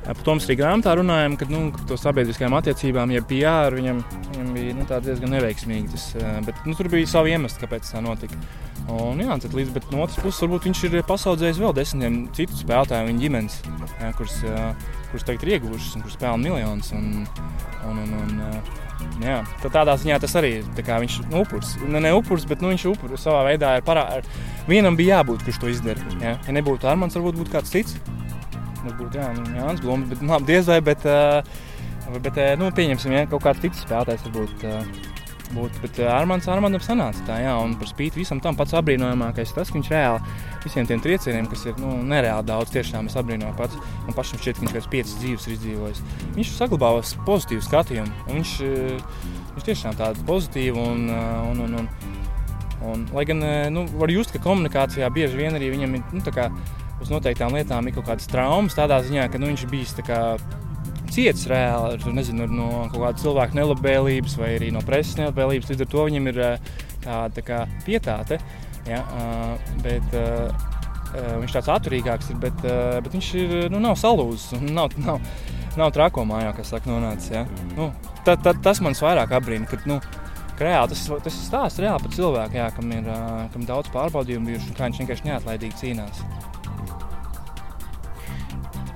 [0.06, 4.52] par to mēs arī grāmatā runājam, ka nu, to sabiedriskajām attiecībām, ja PR viņam, viņam
[4.54, 5.90] bija nu, diezgan neveiksmīgi.
[5.96, 6.06] Tas,
[6.46, 8.38] bet nu, tur bija savi iemesli, kāpēc tā notika.
[8.86, 13.08] Un, jā, tad, līdz, no otras puses, varbūt viņš ir pasaudzējis vēl desmitiem citu spēlētāju,
[13.10, 13.56] viņa ģimenes,
[13.98, 14.36] jā, kuras,
[15.10, 16.92] kuras tagad ir ieguvušas un kuras pelna miljonus.
[16.94, 17.26] Un,
[17.90, 18.84] un, un, un,
[19.22, 19.40] Jā,
[19.72, 20.68] tādā ziņā tas arī ir.
[20.76, 21.74] Viņš ir nu, upurs.
[21.84, 23.74] Ne, ne upurs, bet nu, viņš ir upurs savā veidā.
[23.86, 24.06] Parā...
[24.68, 26.14] Vienam bija jābūt, kurš to izdara.
[26.20, 27.96] Ja, ja nebūtu Armāns, varbūt būtu kāds cits.
[28.84, 30.80] Varbūt jā, nu, Jānis Blūms, bet nu, diez vai.
[30.84, 31.06] Bet,
[32.28, 35.15] bet nu, pieņemsim, ja kaut kāds cits spēlētājs varbūt
[35.54, 35.80] būtu.
[35.82, 39.78] Bet Armāns Armānam sanāca tā, jā, un par spīti visam tam pats apbrīnojamākais tas, ka
[39.78, 40.34] viņš reāli
[40.64, 43.78] visiem tiem triecieniem, kas ir nu, nereāli daudz, tiešām es apbrīnoju pats.
[44.06, 46.02] Man pašam šķiet, ka viņš pēc piecas dzīves ir izdzīvojis.
[46.38, 48.24] Viņš saglabājas pozitīvu skatījumu.
[48.30, 48.54] Viņš,
[49.54, 51.06] viņš tiešām tāds pozitīvs un,
[51.52, 51.90] un, un, un,
[52.90, 53.44] un, lai gan
[53.74, 56.50] nu, var just, ka komunikācijā bieži vien arī viņam ir nu, kā,
[57.02, 59.94] uz noteiktām lietām ir kaut kādas traumas, tādā ziņā, ka nu, viņš bijis
[61.14, 65.72] cietis reāli ar, nezinu, no kaut kāda cilvēka nelabvēlības vai arī no preses nelabvēlības.
[65.72, 66.40] Līdz ar to viņam ir
[67.04, 68.40] tāda tā kā pietāte.
[68.86, 69.02] Ja,
[69.82, 70.14] bet,
[71.14, 74.54] viņš tāds atturīgāks ir, bet, bet viņš ir, nu, nav salūzis.
[74.76, 75.18] Nav, nav,
[75.76, 77.32] nav trako mājā, kas saka, nonācis.
[77.34, 77.46] Ja.
[77.76, 77.90] Nu,
[78.24, 79.68] ta, ta, tas man vairāk apbrīna.
[79.70, 80.00] Kad, nu,
[80.56, 83.08] Reāli, tas, tas ir stāsts reāli par cilvēku, jā, kam ir
[83.52, 86.22] kam daudz pārbaudījumu bijuši un kā viņš vienkārši neatlaidīgi cīnās.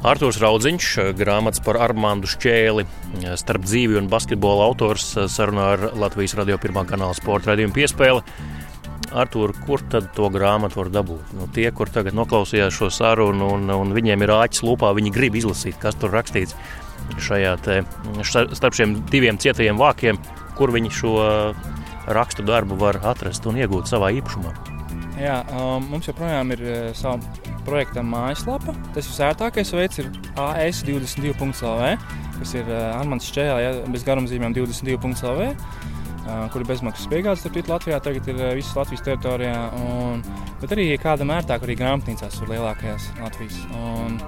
[0.01, 2.87] Arthurs Raudziņš, grāmatas par Armāndu Šķēli,
[3.37, 8.23] starp dzīvi un basketbola autors, sarunā ar Latvijas radio pirmā kanāla sporta raidījumu piespēli.
[9.11, 11.35] Artur, kur tad to grāmatu var dabūt?
[11.37, 15.37] Nu, tie, kur tagad noklausījās šo sarunu, un, un viņiem ir āķis lūpā, viņi grib
[15.37, 16.57] izlasīt, kas tur rakstīts
[17.21, 17.81] šajā te,
[18.25, 20.21] starp šiem diviem cietajiem vākiem,
[20.57, 21.15] kur viņi šo
[22.09, 24.55] rakstu darbu var atrast un iegūt savā īpašumā.
[25.21, 28.75] Jā, um, mums joprojām ir uh, sava projekta mājaslapa.
[28.95, 31.95] Tas visērtākais veids ir AS22.CLV,
[32.39, 35.51] kas ir uh, Armāns Čēlā, ja, bez garumzīmēm 22.CLV.
[36.21, 39.59] Uh, kur ir bezmaksas piegādes citu Latvijā, tagad ir uh, visas Latvijas teritorijā.
[39.81, 40.23] Un,
[40.61, 43.61] bet arī kādam ērtāk arī grāmatnīcās, kur lielākajās Latvijas.
[43.75, 44.21] Un,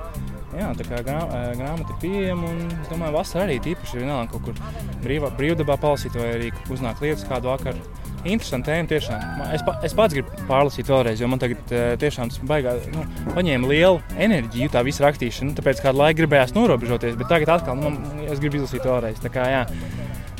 [0.53, 4.35] Jā, tā kā grā, uh, grāmata ir pieejama, un es domāju, vasarā arī tīpaši vienalga
[4.35, 9.23] kaut kur brīvā, brīvdabā palasīt, vai arī uznāk lietas kādu vakaru Interesanti tēma tiešām.
[9.57, 13.03] Es, pa, es pats gribu pārlasīt vēlreiz, jo man tagad eh, tiešām tas baigā, nu,
[13.35, 15.57] paņēma lielu enerģiju tā visa rakstīšana.
[15.59, 19.19] Tāpēc kādu laiku gribējās norobežoties, bet tagad atkal nu, man, es gribu izlasīt vēlreiz.
[19.23, 19.65] Tā kā, jā,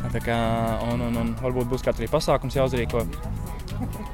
[0.05, 0.39] tā kā,
[0.93, 3.03] un, un, un varbūt būs kāds arī pasākums jāuzrīko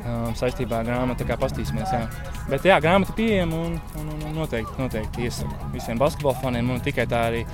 [0.09, 1.29] um, saistībā ar grāmatu.
[1.39, 1.93] Pastīsimies.
[1.93, 2.07] Jā.
[2.49, 6.73] Bet jā, grāmata pieejama un, un, un noteikti, noteikti iesaku visiem basketbola faniem.
[6.73, 7.45] Un tikai tā arī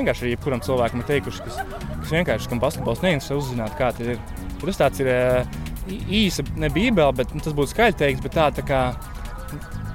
[0.00, 1.60] vienkārši arī jebkuram cilvēkam ir teikuši, kas,
[2.02, 4.22] kas vienkārši kam basketbols neinteresē uzzināt, kā tas ir.
[4.60, 5.08] Tas tāds ir
[5.88, 8.80] īsa, ne bībele, bet nu, tas būtu skaļi teiks, bet tā, tā kā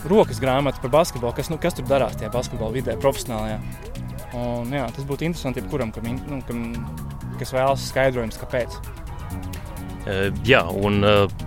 [0.10, 3.60] rokas grāmata par basketbolu, kas, nu, kas tur darās tajā basketbola vidē, profesionālajā.
[4.36, 6.66] Un, jā, tas būtu interesanti jebkuram, kam, nu, kam,
[7.40, 8.80] kas vēlas skaidrojums, kāpēc.
[10.46, 11.00] Jā, un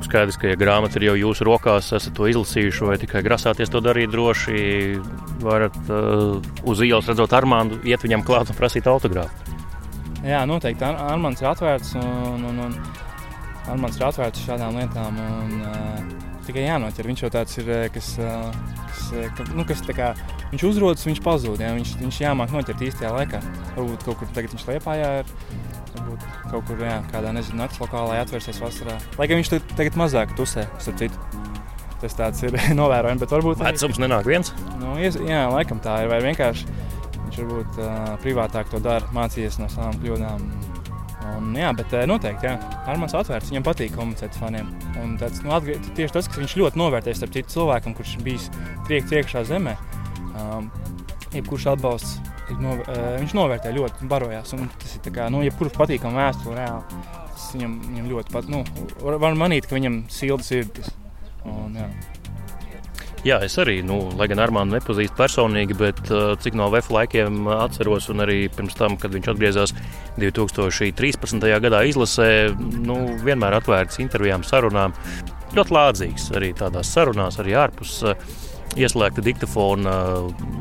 [0.03, 3.83] skaidrs, ka ja grāmata ir jau jūsu rokās, esat to izlasījuši vai tikai grasāties to
[3.85, 4.99] darīt droši.
[5.39, 9.55] varat uh, uz ielas redzot Armānu, iet viņam klāt un prasīt autogrāfu.
[10.27, 10.83] Jā, noteikti.
[10.83, 12.75] Ar Armāns ir atvērts un, un, un
[13.71, 15.23] Armāns ir atvērts šādām lietām.
[15.23, 17.09] Un, uh, tikai jānoķer.
[17.13, 20.13] Viņš jau tāds ir, kas, kas, ka, nu, kas kā,
[20.53, 21.65] viņš uzrodas, viņš pazūd.
[21.65, 21.75] Ja?
[21.77, 23.43] Viņš, viņš jāmāk noķert īstajā laikā.
[23.77, 25.35] Varbūt kaut kur tagad viņš liepājā ir.
[26.09, 28.97] Varbūt kaut kur jā, kādā nezinu, naktas lokālā atvērsies vasarā.
[29.19, 31.45] Lai gan viņš tagad mazāk tusē, starp citu.
[32.01, 33.61] Tas tāds ir novērojams, bet varbūt.
[33.61, 34.53] Vecums nenāk viens?
[34.81, 36.13] Nu, jā, laikam tā ir.
[36.13, 36.65] Vai vienkārši
[37.27, 40.49] viņš varbūt uh, privātāk to dara, mācījies no savām kļūdām.
[41.29, 42.55] Un, jā, bet noteikti, jā,
[42.89, 44.71] Armāns atvērts, viņam patīk komunicēt ar faniem.
[45.03, 48.49] Un tāds, nu, atgrie, tieši tas, kas viņš ļoti novērtē starp citu cilvēkam, kurš bijis
[48.89, 49.77] triekts iekšā zemē,
[50.31, 50.71] um,
[51.35, 52.17] jebkurš atbalsts,
[52.63, 52.77] no,
[53.21, 54.55] viņš novērtē ļoti, barojās.
[54.83, 57.03] Tas ir kā, nu, jebkurš patīkam vēstuli reāli.
[57.29, 58.63] Tas viņam, viņam ļoti pat, nu,
[59.03, 60.89] var, var manīt, ka viņam silda sirdis.
[61.49, 61.89] Un, jā.
[63.27, 66.01] Jā, es arī, nu, lai gan Armānu nepazīstu personīgi, bet
[66.43, 69.75] cik no VF laikiem atceros, un arī pirms tam, kad viņš atgriezās
[70.23, 71.49] 2013.
[71.65, 72.29] gadā izlasē,
[72.79, 74.95] nu, vienmēr atvērts intervijām, sarunām.
[75.57, 77.99] Ļoti lādzīgs arī tādās sarunās, arī ārpus.
[78.07, 78.47] Uh,
[78.77, 79.95] ieslēgta diktafona,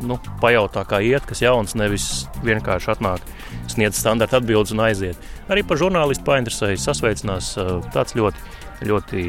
[0.07, 3.25] nu, pajautā, kā iet, kas jauns, nevis vienkārši atnāk,
[3.71, 5.27] sniedz standarta atbildes un aiziet.
[5.51, 7.55] Arī par žurnālistu painteresējas, sasveicinās.
[7.93, 8.55] Tāds ļoti
[8.85, 9.23] ļoti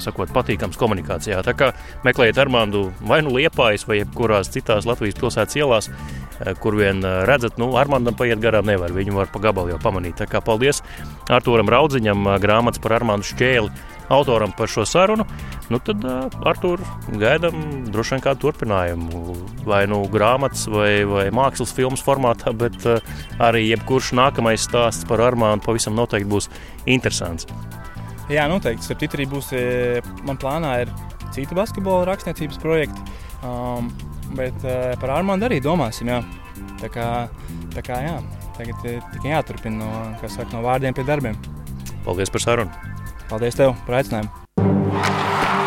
[0.00, 1.42] sakot, patīkams komunikācijā.
[1.44, 1.66] Tā kā
[2.06, 5.90] meklējiet Armānu vai nu Liepājas vai jebkurās citās Latvijas pilsētas ielās,
[6.64, 8.94] kur vien redzat, nu, Armānam paiet garām nevar.
[8.96, 10.16] Viņu var pa gabalu jau pamanīt.
[10.22, 10.80] Tā kā paldies
[11.28, 13.68] Artūram Raudziņam, grāmatas par Armānu Šķēli
[14.10, 15.24] autoram par šo sarunu.
[15.70, 16.74] Nu, tad ar to
[17.20, 19.36] gaidām droši vien kādu turpinājumu.
[19.68, 22.76] Vai nu grāmatas, vai, vai mākslas filmas formātā, bet
[23.38, 26.50] arī jebkurš nākamais stāsts par Armānu pavisam noteikti būs
[26.90, 27.48] interesants.
[28.30, 28.86] Jā, noteikti.
[28.86, 29.54] Starp citu, arī būs
[30.26, 30.92] man plānā ir
[31.34, 33.18] citi basketbola rakstniecības projekti.
[33.46, 33.90] Um,
[34.36, 36.10] bet uh, par Armānu arī domāsim.
[36.10, 36.20] Jā.
[36.80, 37.06] Tā kā,
[37.74, 38.14] tā kā jā,
[38.56, 41.36] tagad tikai jāturpina no, saka, no vārdiem pie darbiem.
[42.06, 42.99] Paldies par sarunu!
[43.30, 45.59] Paldies tev par aicinājumu!